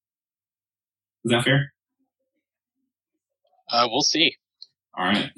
[1.25, 1.73] Is that fair?
[3.71, 4.37] Uh, we'll see.
[4.97, 5.31] All right.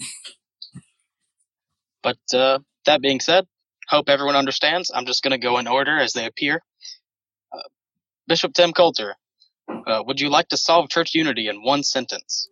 [2.03, 3.47] But uh, that being said,
[3.89, 4.91] hope everyone understands.
[4.93, 6.61] I'm just going to go in order as they appear.
[7.53, 7.69] Uh,
[8.27, 9.15] Bishop Tim Coalter,
[9.87, 12.49] uh, would you like to solve church unity in one sentence?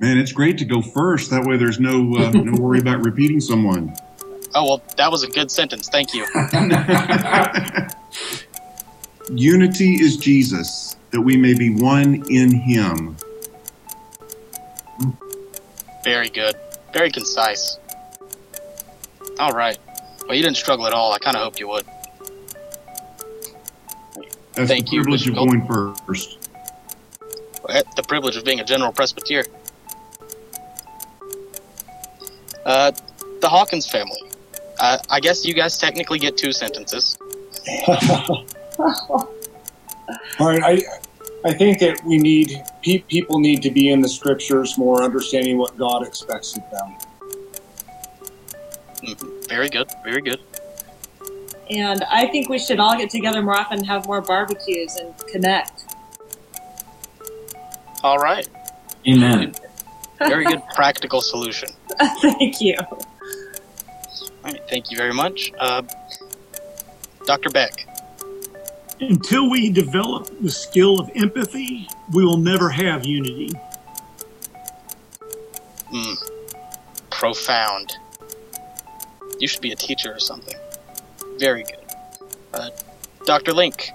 [0.00, 1.30] Man, it's great to go first.
[1.30, 3.94] That way, there's no uh, no worry about repeating someone.
[4.54, 5.88] Oh, well, that was a good sentence.
[5.88, 6.26] Thank you.
[9.34, 13.16] Unity is Jesus, that we may be one in Him.
[16.04, 16.54] Very good.
[16.92, 17.78] Very concise.
[19.38, 19.78] All right.
[20.26, 21.12] Well, you didn't struggle at all.
[21.12, 21.86] I kind of hoped you would.
[24.54, 26.38] That's Thank the you, privilege Bishop of going first.
[27.96, 29.44] The privilege of being a general presbyter.
[32.66, 32.92] Uh,
[33.40, 34.20] the Hawkins family.
[34.82, 37.16] Uh, I guess you guys technically get two sentences.
[37.86, 38.44] All
[40.40, 40.82] right, I
[41.44, 42.50] I think that we need
[42.82, 46.96] pe- people need to be in the scriptures more, understanding what God expects of them.
[49.04, 49.48] Mhm.
[49.48, 49.88] Very good.
[50.04, 50.40] Very good.
[51.70, 55.84] And I think we should all get together more often, have more barbecues, and connect.
[58.02, 58.48] All right.
[59.06, 59.54] Amen.
[60.18, 61.68] Very good practical solution.
[62.20, 62.74] Thank you.
[64.44, 64.62] All right.
[64.68, 65.52] Thank you very much.
[65.58, 65.82] Uh,
[67.26, 67.50] Dr.
[67.50, 67.86] Beck.
[69.00, 73.50] Until we develop the skill of empathy, we will never have unity.
[75.92, 76.16] Mm.
[77.10, 77.92] Profound.
[79.38, 80.54] You should be a teacher or something.
[81.38, 81.76] Very good.
[82.54, 82.70] Uh,
[83.24, 83.52] Dr.
[83.52, 83.90] Link,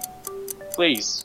[0.72, 1.24] please.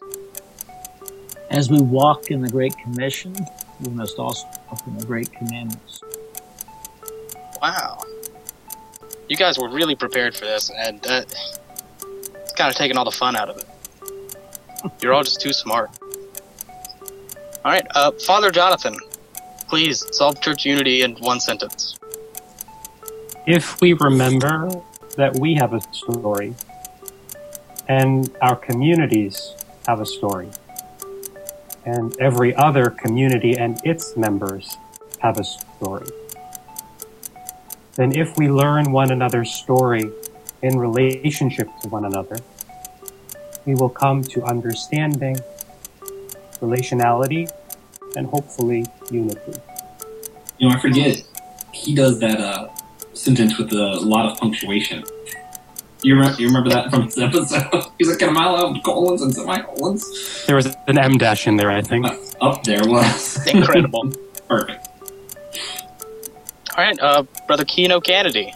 [1.50, 3.36] As we walk in the Great Commission,
[3.82, 6.02] we must also walk in the Great Commandments.
[7.62, 8.00] Wow.
[9.30, 11.24] You guys were really prepared for this, and uh,
[12.36, 13.66] it's kind of taking all the fun out of it.
[15.02, 15.90] You're all just too smart.
[17.66, 18.98] All right, uh, Father Jonathan,
[19.70, 21.98] please solve church unity in one sentence.
[23.48, 24.70] If we remember
[25.16, 26.54] that we have a story
[27.88, 29.54] and our communities
[29.88, 30.50] have a story
[31.86, 34.78] and every other community and its members
[35.20, 36.08] have a story,
[37.96, 40.10] then if we learn one another's story
[40.62, 42.38] in relationship to one another,
[43.66, 45.38] we will come to understanding,
[46.60, 47.52] relationality,
[48.16, 49.54] and hopefully unity.
[50.58, 51.24] You know, I forget
[51.72, 52.70] he does that uh,
[53.14, 55.04] sentence with a lot of punctuation.
[56.04, 57.86] You remember, you remember that from this episode?
[57.98, 61.72] He's like, "Am I allowed colons and semicolons?" There was an M dash in there,
[61.72, 62.06] I think.
[62.42, 63.48] Oh, there was.
[63.48, 64.12] Incredible.
[64.50, 64.83] Perfect.
[66.76, 68.54] All right, uh, Brother Keno Canady.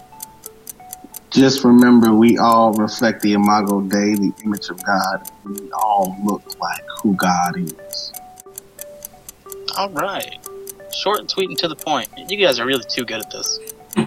[1.30, 5.30] Just remember, we all reflect the Imago Dei, the image of God.
[5.46, 8.14] We all look like who God is.
[9.78, 10.40] All right.
[10.92, 12.10] Short and sweet and to the point.
[12.28, 13.60] You guys are really too good at this.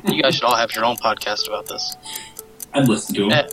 [0.09, 1.97] You guys should all have your own podcast about this.
[2.75, 3.33] I'd listen to him.
[3.33, 3.49] Uh,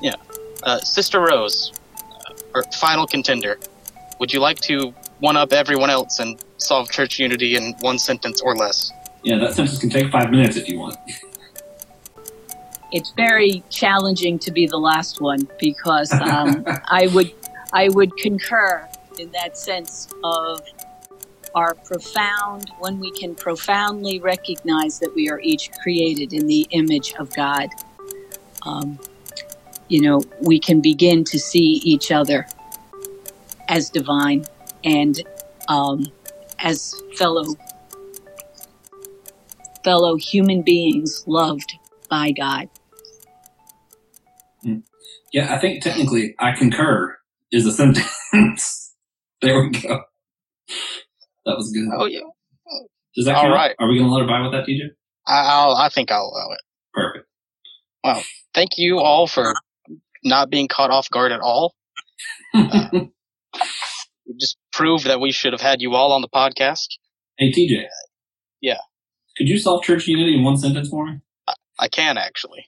[0.00, 0.14] yeah.
[0.62, 1.72] Uh, Sister Rose,
[2.26, 3.58] uh, or final contender,
[4.18, 8.40] would you like to one up everyone else and solve church unity in one sentence
[8.40, 8.92] or less?
[9.22, 10.96] Yeah, that sentence can take five minutes if you want.
[12.92, 17.32] it's very challenging to be the last one because um, I would
[17.72, 20.60] I would concur in that sense of
[21.54, 27.12] our profound when we can profoundly recognize that we are each created in the image
[27.18, 27.68] of God.
[28.62, 28.98] Um,
[29.88, 32.46] you know, we can begin to see each other
[33.68, 34.44] as divine
[34.84, 35.20] and
[35.68, 36.06] um,
[36.60, 37.44] as fellow
[39.84, 41.72] fellow human beings loved
[42.08, 42.68] by God.
[45.32, 47.16] Yeah, I think technically I concur
[47.52, 48.94] is a sentence.
[49.42, 50.02] there we go.
[51.46, 51.88] That was good.
[51.96, 52.20] Oh yeah.
[53.16, 53.54] Does that All count?
[53.54, 53.74] right.
[53.78, 54.80] Are we gonna let her buy with that, TJ?
[55.26, 56.60] I, I'll, I think I'll allow it.
[56.94, 57.26] Perfect.
[58.04, 58.22] Wow.
[58.54, 59.54] Thank you all for
[60.24, 61.74] not being caught off guard at all.
[63.52, 66.86] Uh, just proved that we should have had you all on the podcast.
[67.36, 67.84] Hey, TJ.
[69.40, 71.20] Could you solve church unity in one sentence for me?
[71.78, 72.66] I can actually.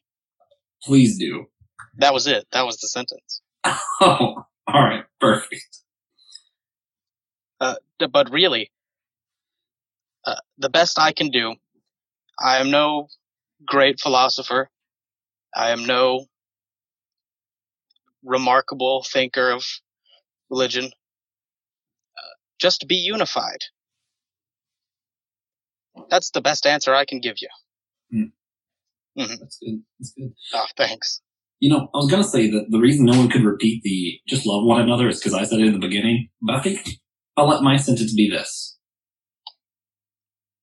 [0.83, 1.45] Please do.
[1.99, 2.47] That was it.
[2.53, 3.43] That was the sentence.
[4.01, 5.05] Oh, all right.
[5.21, 5.67] Perfect.
[7.61, 7.75] Uh,
[8.11, 8.73] but really,
[10.25, 11.57] uh, the best I can do,
[12.41, 13.09] I am no
[13.67, 14.71] great philosopher.
[15.55, 16.25] I am no
[18.25, 19.63] remarkable thinker of
[20.49, 20.87] religion.
[20.87, 23.61] Uh, just be unified.
[26.11, 27.49] That's the best answer I can give you.
[28.13, 28.33] Mhm.
[29.17, 29.83] That's good.
[29.99, 30.33] That's good.
[30.55, 31.21] Oh, thanks.
[31.61, 34.47] You know, I was gonna say that the reason no one could repeat the just
[34.47, 36.99] love one another is because I said it in the beginning, but I think
[37.37, 38.79] I'll let my sentence be this.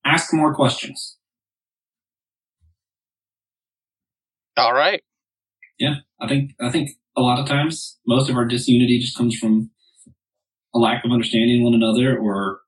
[0.04, 1.16] Ask more questions.
[4.56, 5.02] All right.
[5.78, 9.36] Yeah, I think I think a lot of times most of our disunity just comes
[9.38, 9.70] from
[10.74, 12.60] a lack of understanding one another or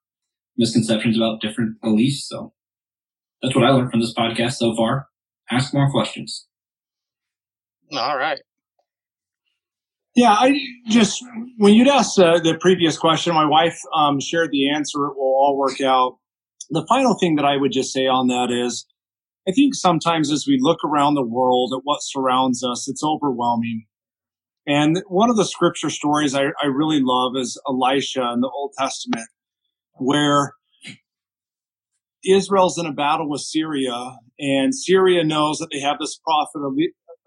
[0.57, 2.27] misconceptions about different beliefs.
[2.27, 2.53] So
[3.41, 5.07] that's what I learned from this podcast so far.
[5.51, 6.47] Ask more questions.
[7.91, 8.39] All right.
[10.15, 11.23] Yeah, I just
[11.57, 15.05] when you'd asked uh, the previous question, my wife um, shared the answer.
[15.07, 16.17] It will all work out.
[16.69, 18.85] The final thing that I would just say on that is,
[19.47, 23.85] I think sometimes as we look around the world at what surrounds us, it's overwhelming.
[24.65, 28.71] And one of the scripture stories I, I really love is Elisha in the Old
[28.77, 29.27] Testament,
[29.95, 30.53] where
[32.25, 36.61] Israel's in a battle with Syria, and Syria knows that they have this prophet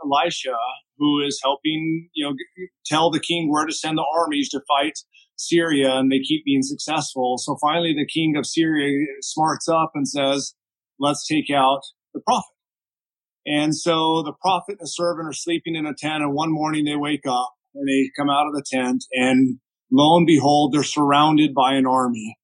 [0.05, 0.57] Elisha
[0.99, 2.35] who is helping, you know,
[2.87, 4.99] tell the king where to send the armies to fight
[5.37, 7.37] Syria, and they keep being successful.
[7.39, 10.55] So finally, the king of Syria smarts up and says,
[10.99, 11.83] "Let's take out
[12.15, 12.55] the prophet."
[13.47, 16.85] And so the prophet and the servant are sleeping in a tent, and one morning
[16.87, 19.61] they wake up and they come out of the tent, and
[19.93, 22.37] lo and behold, they're surrounded by an army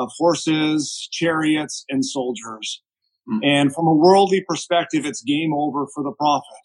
[0.00, 2.82] of horses, chariots, and soldiers.
[3.28, 3.38] Hmm.
[3.42, 6.64] And from a worldly perspective, it's game over for the prophet.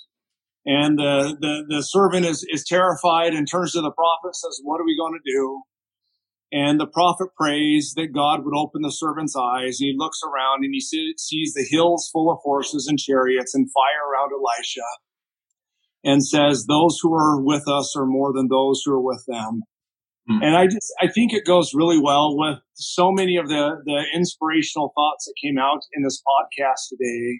[0.65, 4.81] And the, the, the servant is, is terrified and turns to the prophet, says, What
[4.81, 5.61] are we going to do?
[6.51, 9.77] And the prophet prays that God would open the servant's eyes.
[9.79, 13.53] And he looks around and he see- sees the hills full of horses and chariots
[13.53, 14.87] and fire around Elisha
[16.03, 19.63] and says, Those who are with us are more than those who are with them.
[20.27, 20.41] Hmm.
[20.41, 24.03] And I just, I think it goes really well with so many of the, the
[24.13, 27.39] inspirational thoughts that came out in this podcast today.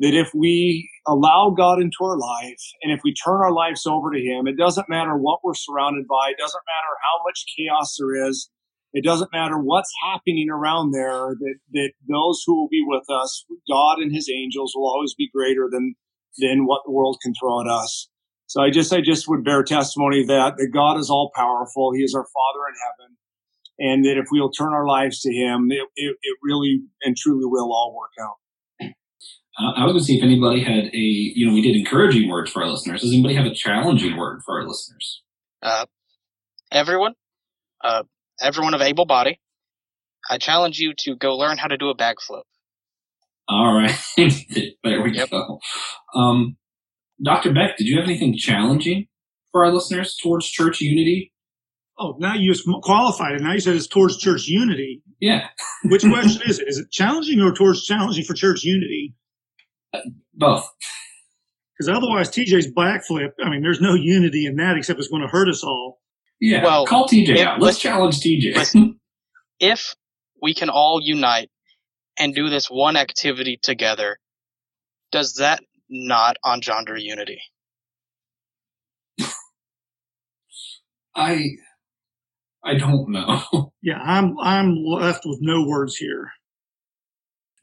[0.00, 4.12] That if we allow God into our life and if we turn our lives over
[4.12, 6.30] to Him, it doesn't matter what we're surrounded by.
[6.30, 8.48] It doesn't matter how much chaos there is.
[8.92, 13.44] It doesn't matter what's happening around there that, that those who will be with us,
[13.68, 15.94] God and His angels will always be greater than,
[16.38, 18.08] than what the world can throw at us.
[18.48, 21.92] So I just, I just would bear testimony that, that God is all powerful.
[21.94, 23.16] He is our Father in heaven.
[23.80, 27.44] And that if we'll turn our lives to Him, it, it, it really and truly
[27.44, 28.36] will all work out.
[29.60, 32.28] Uh, I was going to see if anybody had a, you know, we did encouraging
[32.28, 33.02] words for our listeners.
[33.02, 35.22] Does anybody have a challenging word for our listeners?
[35.62, 35.86] Uh,
[36.72, 37.14] everyone,
[37.82, 38.04] uh,
[38.40, 39.40] everyone of able body,
[40.30, 42.42] I challenge you to go learn how to do a backflip.
[43.48, 43.96] All right.
[44.84, 45.58] there we go.
[46.14, 46.56] Um,
[47.22, 47.52] Dr.
[47.52, 49.06] Beck, did you have anything challenging
[49.52, 51.32] for our listeners towards church unity?
[51.98, 53.42] Oh, now you just qualified it.
[53.42, 55.02] Now you said it's towards church unity.
[55.20, 55.48] Yeah.
[55.84, 56.68] Which question is it?
[56.68, 59.14] Is it challenging or towards challenging for church unity?
[59.92, 60.00] Uh,
[60.34, 60.68] both.
[61.76, 65.28] Because otherwise, TJ's backflip, I mean, there's no unity in that except it's going to
[65.28, 66.00] hurt us all.
[66.40, 66.62] Yeah.
[66.62, 67.60] Well, call TJ if- out.
[67.60, 68.54] Let's challenge TJ.
[68.54, 69.00] Listen,
[69.60, 69.94] if
[70.40, 71.50] we can all unite
[72.16, 74.18] and do this one activity together,
[75.10, 77.40] does that not on gender unity?
[81.14, 81.50] I,
[82.64, 83.72] I don't know.
[83.80, 86.30] Yeah, I'm I'm left with no words here.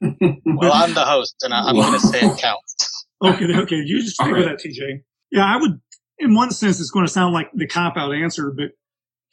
[0.01, 3.05] Well, I'm the host, and I, I'm going to say it counts.
[3.21, 5.03] Okay, okay, you just stick with that, TJ.
[5.31, 5.79] Yeah, I would.
[6.19, 8.71] In one sense, it's going to sound like the cop out answer, but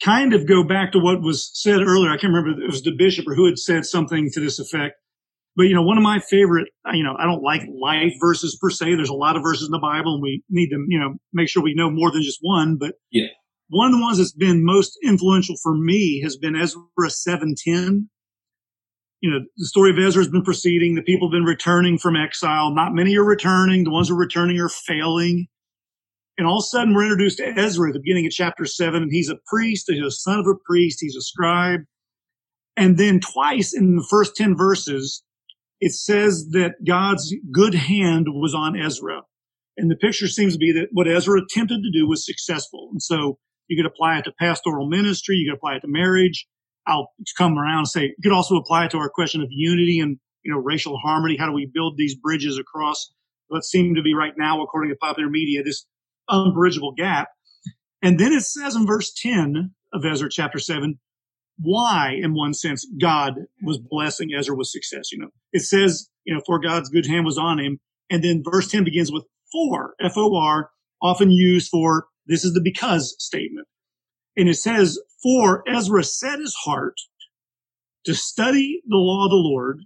[0.03, 2.09] kind of go back to what was said earlier.
[2.11, 4.59] I can't remember if it was the bishop or who had said something to this
[4.59, 4.95] effect.
[5.55, 8.69] But you know, one of my favorite, you know, I don't like life verses per
[8.69, 8.95] se.
[8.95, 11.47] There's a lot of verses in the Bible, and we need to, you know, make
[11.47, 12.77] sure we know more than just one.
[12.77, 13.27] But Yeah.
[13.69, 18.09] one of the ones that's been most influential for me has been Ezra 710.
[19.21, 20.95] You know, the story of Ezra has been proceeding.
[20.95, 22.73] The people have been returning from exile.
[22.73, 23.83] Not many are returning.
[23.83, 25.47] The ones who are returning are failing.
[26.37, 29.03] And all of a sudden we're introduced to Ezra at the beginning of chapter seven,
[29.03, 31.81] and he's a priest, he's a son of a priest, he's a scribe.
[32.75, 35.23] And then twice in the first 10 verses,
[35.83, 39.21] it says that God's good hand was on Ezra.
[39.75, 42.87] And the picture seems to be that what Ezra attempted to do was successful.
[42.93, 46.47] And so you could apply it to pastoral ministry, you could apply it to marriage.
[46.87, 49.99] I'll come around and say you could also apply it to our question of unity
[49.99, 51.35] and you know racial harmony.
[51.37, 53.11] How do we build these bridges across
[53.49, 55.85] what seem to be right now, according to popular media, this
[56.29, 57.27] unbridgeable gap?
[58.01, 60.97] And then it says in verse 10 of Ezra chapter 7,
[61.59, 65.11] why, in one sense, God was blessing Ezra with success.
[65.11, 67.79] You know, it says, you know, for God's good hand was on him.
[68.09, 70.69] And then verse 10 begins with for, F O R,
[71.01, 73.67] often used for this is the because statement.
[74.35, 76.95] And it says, for Ezra set his heart
[78.05, 79.79] to study the law of the Lord,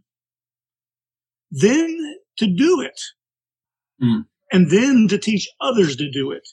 [1.51, 1.97] then
[2.37, 2.99] to do it,
[4.01, 4.25] Mm.
[4.51, 6.47] and then to teach others to do it.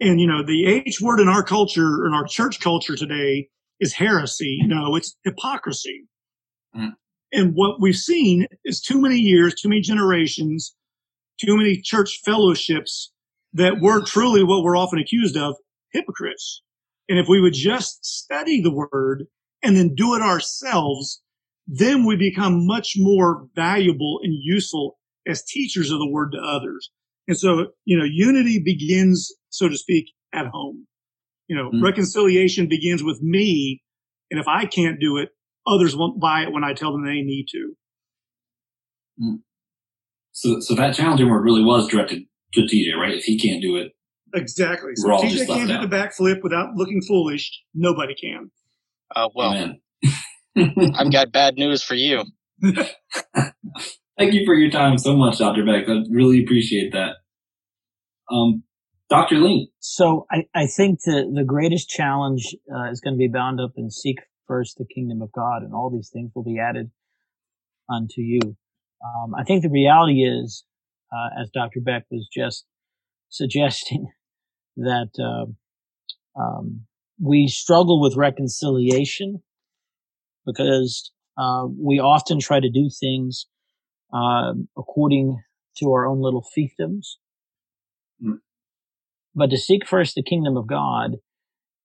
[0.00, 3.48] And, you know, the H word in our culture, in our church culture today
[3.80, 4.60] is heresy.
[4.64, 6.06] No, it's hypocrisy.
[6.76, 6.92] Mm.
[7.32, 10.74] And what we've seen is too many years, too many generations,
[11.40, 13.12] too many church fellowships
[13.52, 15.56] that were truly what we're often accused of
[15.92, 16.62] hypocrites.
[17.08, 19.26] And if we would just study the word
[19.62, 21.22] and then do it ourselves,
[21.66, 26.90] then we become much more valuable and useful as teachers of the word to others.
[27.26, 30.86] And so, you know, unity begins, so to speak, at home.
[31.48, 31.82] You know, Mm.
[31.82, 33.82] reconciliation begins with me.
[34.30, 35.30] And if I can't do it,
[35.66, 37.74] others won't buy it when I tell them they need to.
[40.32, 42.24] So, so that challenging word really was directed
[42.54, 43.14] to TJ, right?
[43.14, 43.92] If he can't do it,
[44.34, 44.92] Exactly.
[44.94, 45.88] So if TJ can't do out.
[45.90, 47.50] the backflip without looking foolish.
[47.74, 48.50] Nobody can.
[49.16, 49.74] Uh, well,
[50.94, 52.24] I've got bad news for you.
[54.18, 55.64] Thank you for your time so much, Dr.
[55.64, 55.88] Beck.
[55.88, 57.16] I really appreciate that.
[58.30, 58.64] Um,
[59.10, 59.36] Dr.
[59.36, 59.70] Link.
[59.80, 63.72] So I, I think the, the greatest challenge uh, is going to be bound up
[63.76, 66.90] in seek first the kingdom of God, and all these things will be added
[67.90, 68.40] unto you.
[69.04, 70.64] Um, I think the reality is,
[71.12, 71.80] uh, as Dr.
[71.80, 72.66] Beck was just
[73.30, 74.08] suggesting,
[74.76, 75.64] that uh,
[76.40, 76.82] um,
[77.20, 79.42] we struggle with reconciliation
[80.46, 83.46] because uh, we often try to do things
[84.12, 85.42] uh, according
[85.78, 87.16] to our own little fiefdoms.
[89.34, 91.16] But to seek first the kingdom of God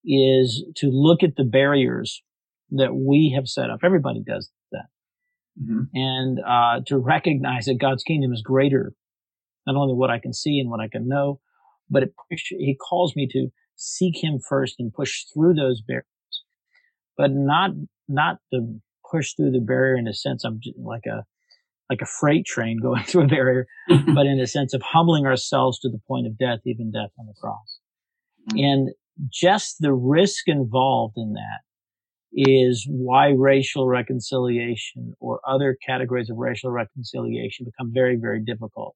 [0.05, 2.21] is to look at the barriers
[2.71, 3.79] that we have set up.
[3.83, 4.85] Everybody does that.
[5.93, 8.93] And uh, to recognize that God's kingdom is greater,
[9.67, 11.39] not only what I can see and what I can know,
[11.89, 16.05] but it push, He calls me to seek Him first and push through those barriers,
[17.17, 17.71] but not
[18.07, 18.79] not to
[19.09, 21.23] push through the barrier in a sense I'm like a
[21.89, 25.79] like a freight train going through a barrier, but in a sense of humbling ourselves
[25.79, 27.79] to the point of death, even death on the cross.
[28.51, 28.89] And
[29.31, 31.61] just the risk involved in that
[32.33, 38.95] is why racial reconciliation or other categories of racial reconciliation become very, very difficult.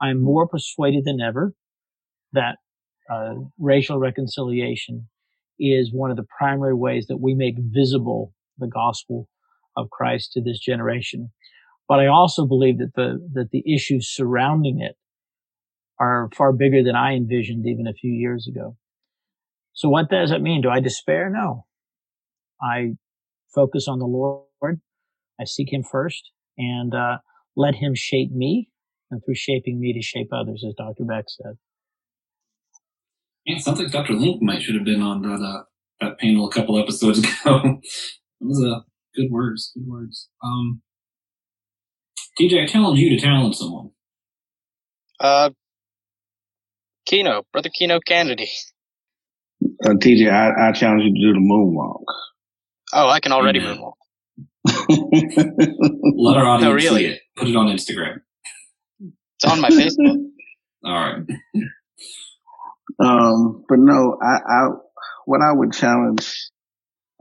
[0.00, 1.54] I'm more persuaded than ever
[2.32, 2.56] that
[3.10, 5.08] uh, racial reconciliation
[5.58, 9.28] is one of the primary ways that we make visible the gospel
[9.76, 11.30] of Christ to this generation.
[11.88, 14.96] But I also believe that the that the issues surrounding it
[16.00, 18.76] are far bigger than I envisioned even a few years ago.
[19.72, 20.62] So what does it mean?
[20.62, 21.30] Do I despair?
[21.30, 21.66] No.
[22.60, 22.94] I
[23.54, 24.80] focus on the Lord.
[25.40, 27.18] I seek Him first and uh,
[27.56, 28.70] let Him shape me,
[29.10, 31.04] and through shaping me to shape others, as Dr.
[31.04, 31.58] Beck said.
[33.46, 34.14] Man, sounds like Dr.
[34.14, 35.62] Link might should have been on that uh,
[36.00, 37.60] that panel a couple episodes ago.
[37.62, 37.80] that
[38.40, 38.80] was uh,
[39.14, 39.72] good words.
[39.74, 40.28] Good words.
[40.42, 40.82] Um,
[42.40, 43.90] TJ, I challenge you to challenge someone.
[45.20, 45.50] Uh,
[47.06, 48.48] Keno, brother Keno Canady.
[49.84, 52.04] Uh, TJ, I, I challenge you to do the moonwalk.
[52.92, 53.94] Oh, I can already moonwalk.
[54.88, 57.00] Let our audience No, really.
[57.02, 57.20] see it.
[57.36, 58.20] Put it on Instagram.
[59.36, 60.16] It's on my Facebook.
[60.84, 61.22] All right.
[63.00, 64.68] Um, but no, I, I,
[65.26, 66.50] what I would challenge,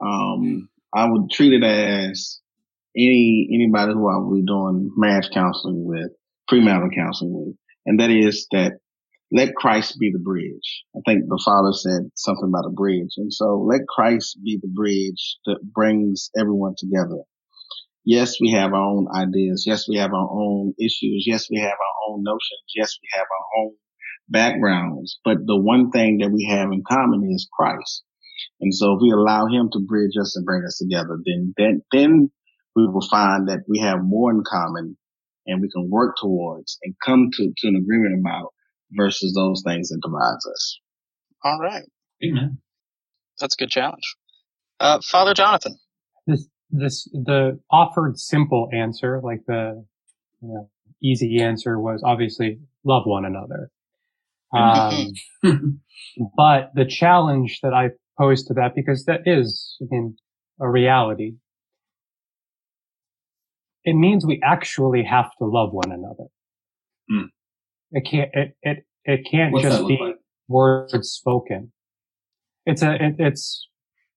[0.02, 2.40] um, I would treat it as
[2.96, 6.12] any, anybody who I would be doing marriage counseling with,
[6.50, 8.80] premarital counseling with, and that is that
[9.32, 10.84] let Christ be the bridge.
[10.96, 13.14] I think the father said something about a bridge.
[13.18, 17.24] And so let Christ be the bridge that brings everyone together.
[18.06, 19.64] Yes, we have our own ideas.
[19.66, 21.26] Yes, we have our own issues.
[21.26, 22.70] Yes, we have our own notions.
[22.76, 23.72] Yes, we have our own
[24.30, 25.20] backgrounds.
[25.26, 28.04] But the one thing that we have in common is Christ.
[28.62, 31.82] And so if we allow him to bridge us and bring us together, then, then,
[31.92, 32.32] then
[32.76, 34.98] we will find that we have more in common
[35.48, 38.54] and we can work towards and come to, to an agreement about
[38.92, 40.80] versus those things that divides us.
[41.44, 41.84] All right.
[42.24, 42.60] Amen.
[43.40, 44.16] That's a good challenge.
[44.80, 45.78] Uh, Father Jonathan.
[46.28, 49.86] This, this, the offered simple answer, like the,
[50.42, 50.70] you know,
[51.04, 53.70] easy answer was obviously love one another.
[54.56, 55.82] Um,
[56.38, 60.16] but the challenge that I pose to that, because that is, I mean,
[60.62, 61.34] a reality,
[63.86, 66.26] it means we actually have to love one another.
[67.10, 67.28] Hmm.
[67.92, 70.16] It can't, it, it, it can't What's just be like?
[70.48, 71.72] words spoken.
[72.66, 73.70] It's a, it, it's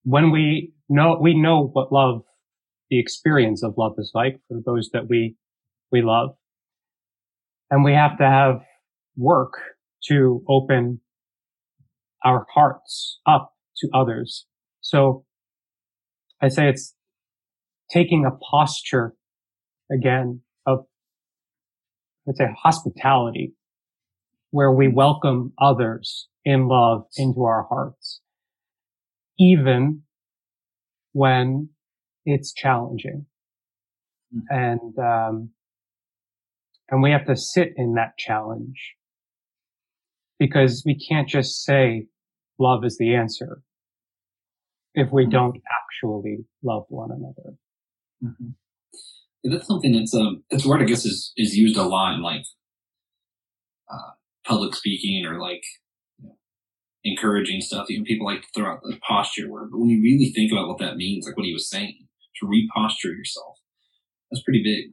[0.05, 2.23] when we know, we know what love,
[2.91, 5.37] the experience of love is like for those that we,
[5.93, 6.31] we love.
[7.71, 8.63] And we have to have
[9.19, 9.53] work
[10.09, 11.01] to open
[12.25, 14.47] our hearts up to others.
[14.81, 15.27] So
[16.41, 16.95] I say it's
[17.91, 19.15] taking a posture
[19.91, 20.85] again of,
[22.27, 23.55] let's say hospitality
[24.51, 28.21] where we welcome others in love into our hearts,
[29.39, 30.03] even
[31.13, 31.69] when
[32.25, 33.27] it's challenging.
[34.49, 35.51] And, um,
[36.91, 38.95] and we have to sit in that challenge
[40.39, 42.07] because we can't just say
[42.59, 43.63] love is the answer
[44.95, 47.57] if we don't actually love one another.
[48.25, 48.51] Mm-hmm.
[49.45, 52.45] That's something that's um that's word I guess is is used a lot in like
[53.91, 54.13] uh,
[54.45, 55.63] public speaking or like
[56.19, 56.37] you know,
[57.05, 57.91] encouraging stuff.
[57.91, 60.69] Even people like to throw out the posture word, but when you really think about
[60.69, 62.07] what that means, like what he was saying,
[62.41, 63.59] to reposture yourself,
[64.31, 64.93] that's pretty big.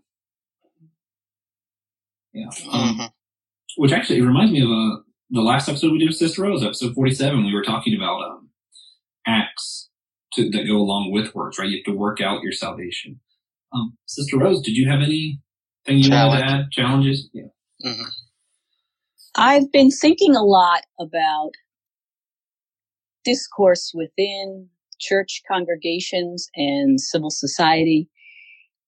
[2.33, 2.49] Yeah.
[2.71, 3.09] Um,
[3.77, 6.63] Which actually it reminds me of uh, the last episode we did with Sister Rose,
[6.63, 7.45] episode forty-seven.
[7.45, 8.49] We were talking about um,
[9.25, 9.89] acts
[10.33, 11.67] to, that go along with works, right?
[11.67, 13.21] You have to work out your salvation.
[13.75, 15.39] Um, Sister Rose, did you have anything
[15.87, 16.71] you wanted to add?
[16.71, 17.29] Challenges?
[17.33, 17.43] Yeah.
[17.85, 18.03] Mm-hmm.
[19.35, 21.51] I've been thinking a lot about
[23.25, 24.69] discourse within
[24.99, 28.07] church congregations and civil society,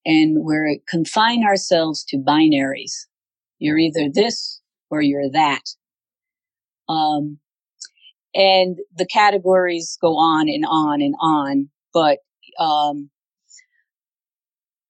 [0.05, 2.93] and we're confine ourselves to binaries.
[3.59, 5.63] You're either this or you're that.
[6.87, 7.39] Um,
[8.33, 12.19] and the categories go on and on and on, but
[12.57, 13.09] um,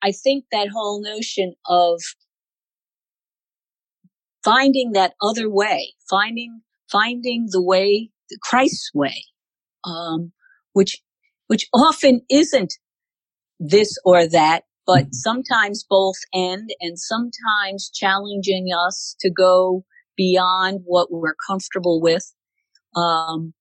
[0.02, 2.02] I think that whole notion of
[4.44, 9.26] finding that other way, finding finding the way, the Christ's way,
[9.84, 10.32] um,
[10.74, 11.02] which
[11.48, 12.74] which often isn't
[13.60, 19.84] this or that, but sometimes both end, and sometimes challenging us to go
[20.16, 22.34] beyond what we're comfortable with.
[22.96, 23.54] Um,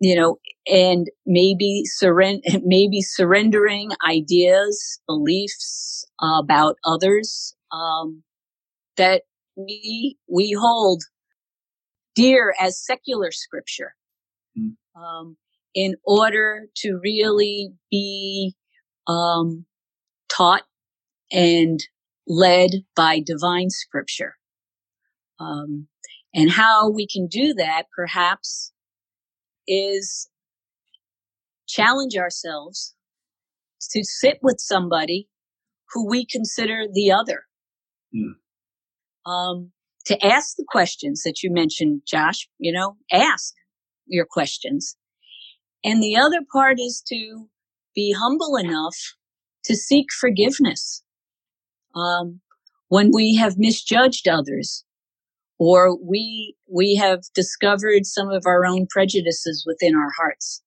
[0.00, 8.22] you know, and maybe surrender, maybe surrendering ideas, beliefs about others, um,
[8.96, 9.22] that
[9.56, 11.02] we, we hold
[12.14, 13.94] dear as secular scripture.
[14.96, 15.36] Um,
[15.74, 18.54] in order to really be,
[19.06, 19.64] um,
[20.28, 20.64] taught
[21.30, 21.80] and
[22.26, 24.36] led by divine scripture.
[25.38, 25.86] Um,
[26.34, 28.72] and how we can do that perhaps
[29.70, 30.28] is
[31.68, 32.94] challenge ourselves
[33.92, 35.28] to sit with somebody
[35.92, 37.44] who we consider the other.
[38.14, 39.30] Mm.
[39.30, 39.72] Um,
[40.06, 43.54] to ask the questions that you mentioned, Josh, you know, ask
[44.06, 44.96] your questions.
[45.84, 47.48] And the other part is to
[47.94, 48.96] be humble enough
[49.64, 51.02] to seek forgiveness.
[51.94, 52.40] Um,
[52.88, 54.84] when we have misjudged others
[55.60, 60.62] or we, we have discovered some of our own prejudices within our hearts.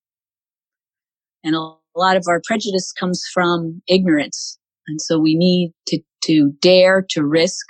[1.43, 4.59] And a lot of our prejudice comes from ignorance.
[4.87, 7.65] And so we need to, to dare to risk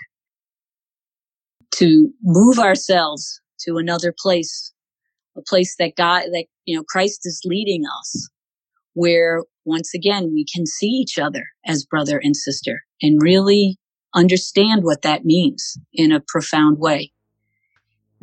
[1.75, 4.73] to move ourselves to another place,
[5.37, 8.29] a place that God, that, you know, Christ is leading us
[8.95, 13.77] where once again we can see each other as brother and sister and really
[14.13, 17.12] understand what that means in a profound way.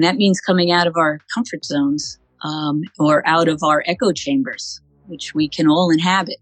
[0.00, 4.12] And that means coming out of our comfort zones um, or out of our echo
[4.12, 6.38] chambers, which we can all inhabit.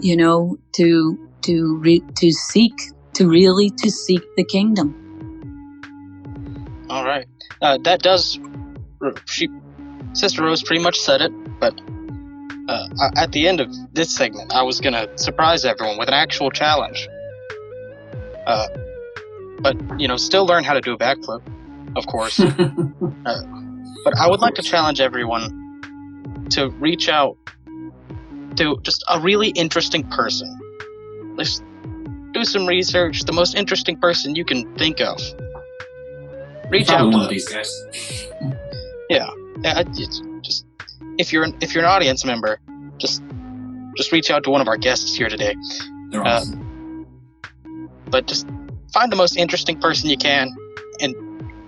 [0.00, 2.72] You know, to to re- to seek
[3.12, 4.88] to really to seek the kingdom.
[6.90, 7.28] All right,
[7.62, 8.40] uh, that does.
[9.26, 9.48] She,
[10.14, 11.80] Sister Rose, pretty much said it, but
[12.68, 16.50] uh, at the end of this segment, I was gonna surprise everyone with an actual
[16.50, 17.08] challenge.
[18.48, 18.66] Uh,
[19.60, 21.42] but you know, still learn how to do a backflip,
[21.96, 22.38] of course.
[22.40, 22.48] uh,
[24.04, 27.36] but I would like to challenge everyone to reach out
[28.56, 30.48] to just a really interesting person.
[31.36, 31.62] Let's
[32.32, 33.24] do some research.
[33.24, 35.18] The most interesting person you can think of.
[36.70, 38.28] Reach Probably out one to of these guys.
[39.08, 39.28] yeah,
[39.62, 39.82] yeah.
[40.42, 40.64] Just
[41.18, 42.60] if you're if you're an audience member,
[42.98, 43.22] just
[43.96, 45.54] just reach out to one of our guests here today.
[46.10, 47.06] They're Uh, awesome.
[48.08, 48.46] but just
[48.92, 50.54] find the most interesting person you can
[51.00, 51.14] and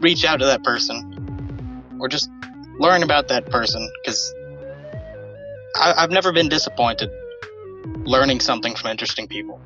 [0.03, 2.31] reach out to that person or just
[2.79, 4.35] learn about that person because
[5.77, 7.11] i've never been disappointed
[8.05, 9.61] learning something from interesting people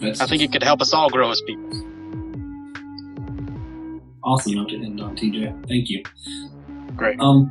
[0.00, 1.88] That's i think it could help us all grow as people
[4.28, 5.68] awesome note to end on, TJ.
[5.68, 6.02] Thank you.
[6.96, 7.18] Great.
[7.20, 7.50] Um,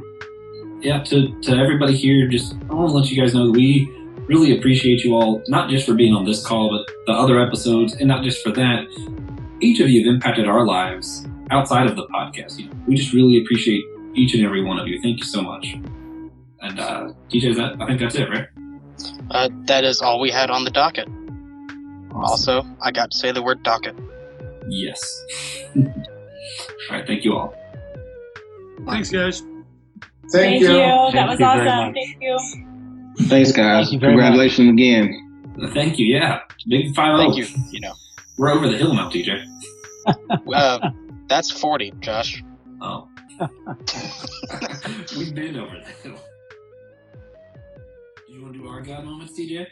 [0.82, 3.92] yeah, to, to everybody here, just I want to let you guys know that we
[4.28, 7.94] really appreciate you all, not just for being on this call, but the other episodes,
[7.94, 8.86] and not just for that.
[9.60, 12.60] Each of you have impacted our lives outside of the podcast.
[12.60, 13.84] You know, we just really appreciate
[14.14, 15.02] each and every one of you.
[15.02, 15.66] Thank you so much.
[16.62, 18.48] And uh, TJ, is that I think that's it, right?
[19.32, 21.08] uh, that is all we had on the docket
[22.14, 23.96] Also, I got to say the word docket.
[24.70, 25.24] Yes.
[25.76, 25.84] all
[26.92, 27.06] right.
[27.06, 27.54] Thank you all.
[28.86, 29.44] Thanks, guys.
[30.32, 30.68] Thank, you.
[30.68, 31.94] That Thank was you very awesome.
[31.94, 31.96] much.
[31.96, 32.67] Thank you.
[33.30, 33.90] Thanks, guys.
[33.90, 34.24] Thank you very much.
[34.24, 35.44] Congratulations again.
[35.74, 36.06] Thank you.
[36.06, 36.42] Yeah.
[36.68, 37.18] Big five.
[37.18, 37.46] Thank you.
[37.72, 37.94] You know,
[38.38, 39.44] We're over the hill now, TJ.
[40.54, 40.92] uh,
[41.28, 42.44] that's forty, Josh.
[42.82, 43.08] Oh.
[45.18, 46.20] We've been over the hill.
[48.28, 49.68] Do you want to do our God moments, TJ?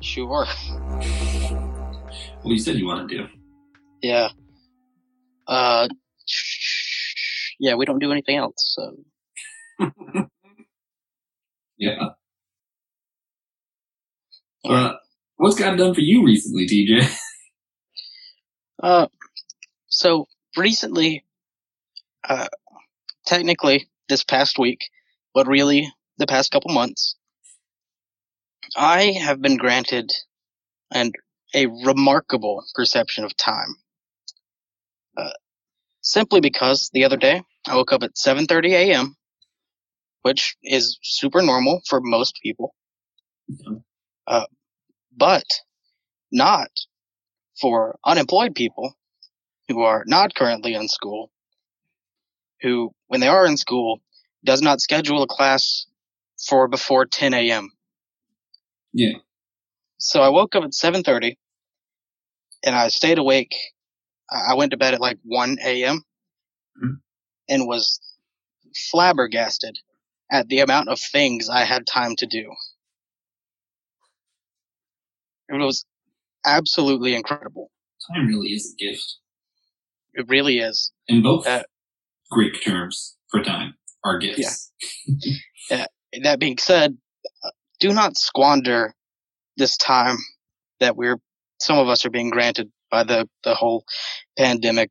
[0.00, 0.46] Sure.
[2.42, 3.16] Well, you said you wanted to.
[3.18, 3.26] Do.
[4.02, 4.28] Yeah.
[5.46, 5.88] Uh.
[7.60, 8.76] Yeah, we don't do anything else.
[8.76, 8.96] So
[11.78, 12.10] Yeah.
[14.64, 14.94] Uh,
[15.36, 17.18] what's God done for you recently, TJ?
[18.82, 19.08] Uh,
[19.88, 20.26] so
[20.56, 21.24] recently,
[22.28, 22.48] uh,
[23.26, 24.80] technically this past week,
[25.34, 27.16] but really the past couple months,
[28.76, 30.12] I have been granted
[30.92, 31.14] and
[31.54, 33.76] a remarkable perception of time.
[35.16, 35.30] Uh,
[36.02, 39.17] simply because the other day I woke up at 7:30 a.m.,
[40.22, 42.74] which is super normal for most people,
[44.26, 44.46] uh,
[45.16, 45.44] but
[46.30, 46.68] not
[47.60, 48.94] for unemployed people
[49.68, 51.30] who are not currently in school,
[52.62, 54.00] who, when they are in school,
[54.44, 55.86] does not schedule a class
[56.46, 57.70] for before 10 a.m.
[58.92, 59.18] Yeah.
[59.98, 61.36] So I woke up at 7:30,
[62.64, 63.54] and I stayed awake.
[64.30, 66.04] I I went to bed at like 1 a.m.
[67.48, 68.00] and was
[68.90, 69.78] flabbergasted
[70.30, 72.52] at the amount of things I had time to do.
[75.48, 75.84] It was
[76.44, 77.70] absolutely incredible.
[78.12, 79.16] Time really is a gift.
[80.14, 80.92] It really is.
[81.06, 81.62] In both Uh,
[82.30, 83.74] Greek terms for time
[84.04, 84.72] are gifts.
[85.70, 85.86] Uh,
[86.22, 86.96] that being said,
[87.44, 87.50] uh,
[87.80, 88.94] do not squander
[89.56, 90.16] this time
[90.80, 91.18] that we're
[91.60, 93.84] some of us are being granted by the the whole
[94.36, 94.90] pandemic.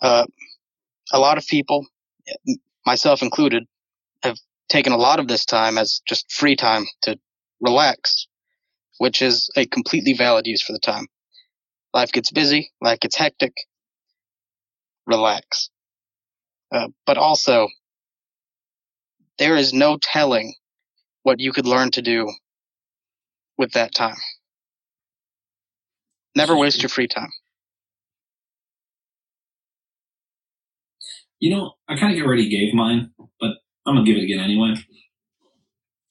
[0.00, 0.26] Uh,
[1.12, 1.86] a lot of people,
[2.86, 3.64] myself included,
[4.22, 4.36] have
[4.68, 7.18] taken a lot of this time as just free time to
[7.60, 8.26] relax,
[8.98, 11.06] which is a completely valid use for the time.
[11.94, 13.52] Life gets busy, life gets hectic.
[15.06, 15.70] Relax.
[16.72, 17.68] Uh, but also,
[19.38, 20.54] there is no telling
[21.22, 22.32] what you could learn to do
[23.58, 24.16] with that time.
[26.34, 27.30] Never waste your free time.
[31.40, 33.56] You know, I kind of already gave mine, but
[33.86, 34.74] I'm gonna give it again anyway.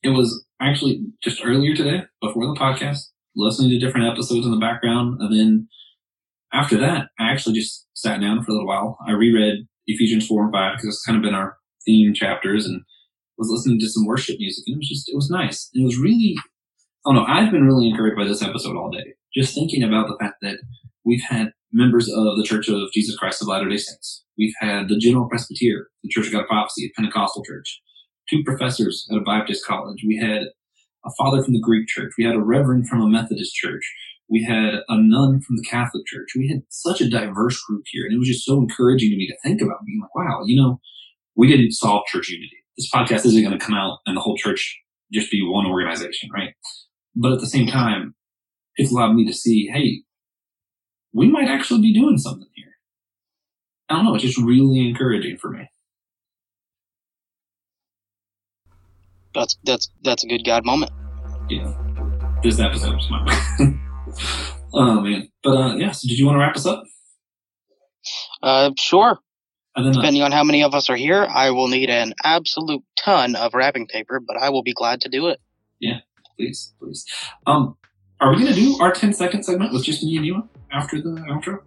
[0.03, 2.99] It was actually just earlier today, before the podcast,
[3.35, 5.67] listening to different episodes in the background, and then
[6.53, 8.97] after that, I actually just sat down for a little while.
[9.07, 12.81] I reread Ephesians four and five because it's kind of been our theme chapters, and
[13.37, 15.69] was listening to some worship music, and it was just it was nice.
[15.73, 16.35] It was really,
[17.05, 19.13] oh no, I've been really encouraged by this episode all day.
[19.35, 20.57] Just thinking about the fact that
[21.05, 24.23] we've had members of the Church of Jesus Christ of Latter Day Saints.
[24.37, 27.81] We've had the General Presbyter, the Church of God Prophecy, a Pentecostal church.
[28.29, 30.03] Two professors at a Baptist college.
[30.05, 30.43] We had
[31.05, 32.13] a father from the Greek church.
[32.17, 33.83] We had a reverend from a Methodist church.
[34.29, 36.29] We had a nun from the Catholic church.
[36.35, 39.27] We had such a diverse group here, and it was just so encouraging to me
[39.27, 40.79] to think about being like, wow, you know,
[41.35, 42.57] we didn't solve church unity.
[42.77, 44.79] This podcast isn't going to come out and the whole church
[45.11, 46.53] just be one organization, right?
[47.15, 48.15] But at the same time,
[48.77, 50.03] it's allowed me to see, hey,
[51.13, 52.77] we might actually be doing something here.
[53.89, 54.15] I don't know.
[54.15, 55.69] It's just really encouraging for me.
[59.33, 60.91] That's that's that's a good God moment.
[61.49, 61.73] Yeah.
[62.43, 63.73] This episode was my.
[64.73, 65.29] oh man.
[65.43, 65.91] But uh, yeah.
[65.91, 66.83] So did you want to wrap us up?
[68.41, 69.19] Uh, sure.
[69.75, 73.35] Uh, Depending on how many of us are here, I will need an absolute ton
[73.35, 75.39] of wrapping paper, but I will be glad to do it.
[75.79, 75.99] Yeah,
[76.35, 77.05] please, please.
[77.47, 77.77] Um,
[78.19, 81.11] are we gonna do our 10 second segment with just me and you after the
[81.29, 81.59] outro?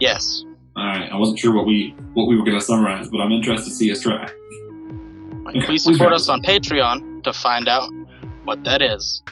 [0.00, 0.44] Yes.
[0.76, 1.10] All right.
[1.10, 3.90] I wasn't sure what we what we were gonna summarize, but I'm interested to see
[3.90, 4.24] us try.
[5.48, 7.90] Okay, Please please support us on Patreon to find out
[8.44, 9.22] what that is.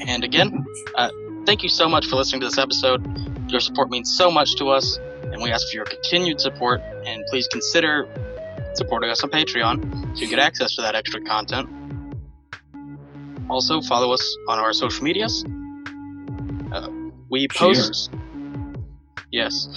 [0.00, 0.64] And again,
[0.96, 1.10] uh,
[1.44, 3.04] thank you so much for listening to this episode.
[3.50, 6.80] Your support means so much to us, and we ask for your continued support.
[7.04, 8.08] And please consider
[8.74, 11.68] supporting us on Patreon to get access to that extra content.
[13.50, 15.44] Also, follow us on our social medias.
[16.72, 16.88] Uh,
[17.28, 18.10] we post.
[19.32, 19.68] Yes.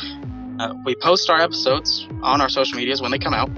[0.60, 3.50] Uh, we post our episodes on our social medias when they come out.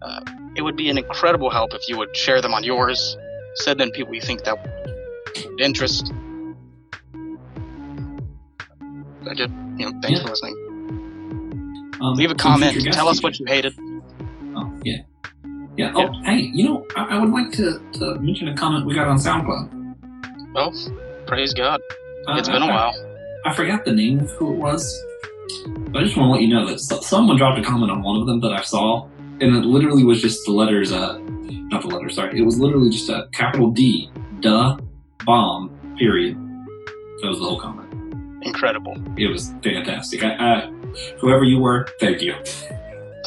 [0.00, 0.20] Uh,
[0.56, 3.16] it would be an incredible help if you would share them on yours,
[3.56, 6.10] send them to people you think that would interest.
[9.26, 10.22] Again, you know, thanks Yeah.
[10.24, 11.98] for listening.
[12.00, 12.82] Um, Leave a comment.
[12.92, 13.74] Tell us what you hated.
[14.56, 15.02] Oh, yeah.
[15.80, 15.92] Yeah.
[15.94, 19.08] Oh, hey, you know, I, I would like to, to mention a comment we got
[19.08, 19.96] on SoundCloud.
[20.54, 20.70] Oh,
[21.26, 21.80] praise God.
[22.28, 22.92] Uh, It's been a while.
[23.46, 25.02] I forgot the name of who it was,
[25.88, 28.02] but I just want to let you know that so- someone dropped a comment on
[28.02, 29.06] one of them that I saw,
[29.40, 31.16] and it literally was just the letters, uh,
[31.72, 32.38] not the letters, sorry.
[32.38, 34.76] It was literally just a capital D, duh,
[35.24, 36.36] bomb, period.
[37.22, 37.88] That was the whole comment.
[38.42, 39.02] Incredible.
[39.16, 40.22] It was fantastic.
[40.24, 40.66] I, I,
[41.20, 42.34] whoever you were, thank you.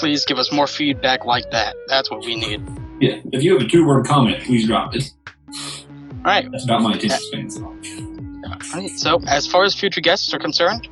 [0.04, 1.78] Please give us more feedback like that.
[1.88, 2.62] That's what we need.
[3.00, 5.10] Yeah, if you have a two word comment, please drop it.
[5.48, 6.46] All right.
[6.52, 7.50] That's about my attention span.
[7.50, 7.64] So.
[7.64, 8.90] All right.
[8.98, 10.90] So, as far as future guests are concerned,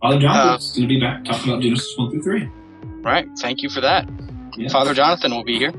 [0.00, 2.48] Father Uh, Jonathan's going to be back talking about Genesis 1 through 3.
[3.02, 3.28] Right.
[3.40, 4.08] Thank you for that.
[4.56, 4.70] Yeah.
[4.70, 5.74] Father Jonathan will be here.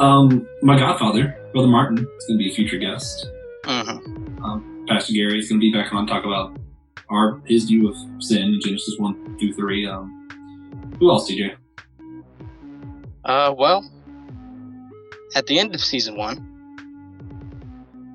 [0.00, 3.28] Um, my godfather, Brother Martin, is going to be a future guest.
[3.64, 4.42] Mm-hmm.
[4.42, 6.56] Um, Pastor Gary is going to be back on to talk about
[7.10, 9.86] our his view of sin in Genesis 1 through 3.
[9.88, 10.18] Um,
[10.98, 11.56] who else, TJ?
[13.24, 13.88] Uh, well,
[15.34, 16.48] at the end of season one,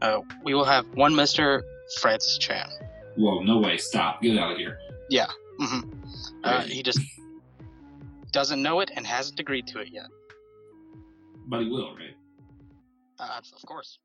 [0.01, 1.63] uh, we will have one Mister
[1.99, 2.69] Francis Chan.
[3.15, 3.77] Whoa, no way.
[3.77, 4.21] Stop.
[4.21, 4.79] Get out of here.
[5.09, 5.27] Yeah.
[5.59, 5.79] hmm
[6.43, 6.99] Uh, he just
[8.31, 10.07] doesn't know it and hasn't agreed to it yet.
[11.47, 12.15] But he will, right?
[13.19, 13.97] Uh, of course.